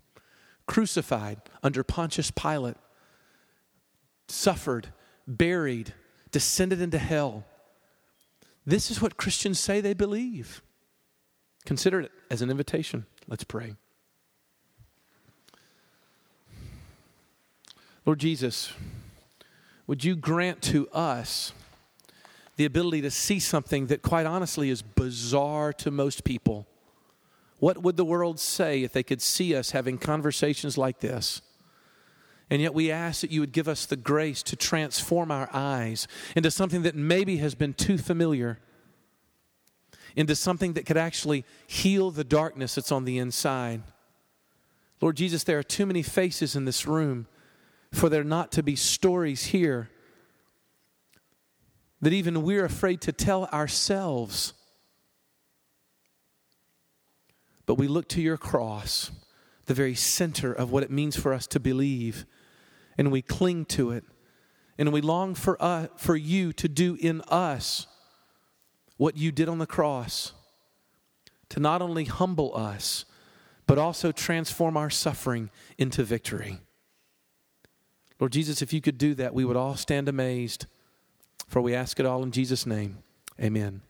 crucified 0.65 1.41
under 1.61 1.83
Pontius 1.83 2.31
Pilate, 2.31 2.77
suffered, 4.27 4.87
buried, 5.27 5.93
descended 6.31 6.81
into 6.81 6.97
hell. 6.97 7.45
This 8.65 8.89
is 8.89 8.99
what 8.99 9.15
Christians 9.15 9.59
say 9.59 9.79
they 9.79 9.93
believe. 9.93 10.63
Consider 11.65 12.01
it 12.01 12.11
as 12.29 12.41
an 12.41 12.49
invitation. 12.49 13.05
Let's 13.27 13.43
pray. 13.43 13.75
Lord 18.05 18.19
Jesus, 18.19 18.73
would 19.87 20.03
you 20.03 20.15
grant 20.15 20.61
to 20.63 20.89
us 20.89 21.53
the 22.57 22.65
ability 22.65 23.01
to 23.01 23.11
see 23.11 23.39
something 23.39 23.87
that, 23.87 24.01
quite 24.01 24.25
honestly, 24.25 24.69
is 24.69 24.81
bizarre 24.81 25.71
to 25.73 25.89
most 25.89 26.23
people? 26.23 26.67
What 27.59 27.81
would 27.81 27.95
the 27.95 28.05
world 28.05 28.41
say 28.41 28.83
if 28.83 28.91
they 28.91 29.03
could 29.03 29.21
see 29.21 29.55
us 29.55 29.71
having 29.71 29.97
conversations 29.97 30.77
like 30.77 30.99
this? 30.99 31.41
And 32.49 32.61
yet, 32.61 32.73
we 32.73 32.91
ask 32.91 33.21
that 33.21 33.31
you 33.31 33.39
would 33.39 33.53
give 33.53 33.69
us 33.69 33.85
the 33.85 33.95
grace 33.95 34.43
to 34.43 34.57
transform 34.57 35.31
our 35.31 35.49
eyes 35.53 36.07
into 36.35 36.51
something 36.51 36.81
that 36.81 36.95
maybe 36.95 37.37
has 37.37 37.55
been 37.55 37.73
too 37.73 37.97
familiar 37.97 38.59
into 40.15 40.35
something 40.35 40.73
that 40.73 40.85
could 40.85 40.97
actually 40.97 41.45
heal 41.67 42.11
the 42.11 42.23
darkness 42.23 42.75
that's 42.75 42.91
on 42.91 43.05
the 43.05 43.17
inside. 43.17 43.81
Lord 45.01 45.17
Jesus, 45.17 45.43
there 45.43 45.59
are 45.59 45.63
too 45.63 45.85
many 45.85 46.01
faces 46.01 46.55
in 46.55 46.65
this 46.65 46.85
room 46.85 47.27
for 47.91 48.09
there 48.09 48.23
not 48.23 48.51
to 48.53 48.63
be 48.63 48.75
stories 48.75 49.45
here 49.45 49.89
that 52.01 52.13
even 52.13 52.41
we're 52.43 52.65
afraid 52.65 52.99
to 53.01 53.13
tell 53.13 53.45
ourselves. 53.45 54.53
But 57.65 57.75
we 57.75 57.87
look 57.87 58.09
to 58.09 58.21
your 58.21 58.37
cross, 58.37 59.11
the 59.65 59.73
very 59.73 59.95
center 59.95 60.51
of 60.51 60.71
what 60.71 60.83
it 60.83 60.91
means 60.91 61.15
for 61.15 61.33
us 61.33 61.47
to 61.47 61.59
believe, 61.61 62.25
and 62.97 63.11
we 63.11 63.21
cling 63.21 63.65
to 63.65 63.91
it. 63.91 64.03
And 64.77 64.91
we 64.91 65.01
long 65.01 65.35
for, 65.35 65.61
uh, 65.61 65.87
for 65.95 66.15
you 66.15 66.51
to 66.53 66.67
do 66.67 66.97
in 66.99 67.21
us 67.21 67.87
what 69.03 69.17
you 69.17 69.33
did 69.33 69.49
on 69.49 69.57
the 69.57 69.65
cross 69.65 70.31
to 71.49 71.59
not 71.59 71.81
only 71.81 72.05
humble 72.05 72.55
us, 72.55 73.03
but 73.67 73.77
also 73.77 74.13
transform 74.13 74.77
our 74.77 74.89
suffering 74.89 75.49
into 75.77 76.05
victory. 76.05 76.59
Lord 78.17 78.31
Jesus, 78.31 78.61
if 78.61 78.71
you 78.71 78.79
could 78.79 78.97
do 78.97 79.13
that, 79.15 79.33
we 79.33 79.43
would 79.43 79.57
all 79.57 79.75
stand 79.75 80.07
amazed. 80.07 80.67
For 81.49 81.61
we 81.61 81.75
ask 81.75 81.99
it 81.99 82.05
all 82.05 82.23
in 82.23 82.31
Jesus' 82.31 82.65
name. 82.65 82.99
Amen. 83.41 83.81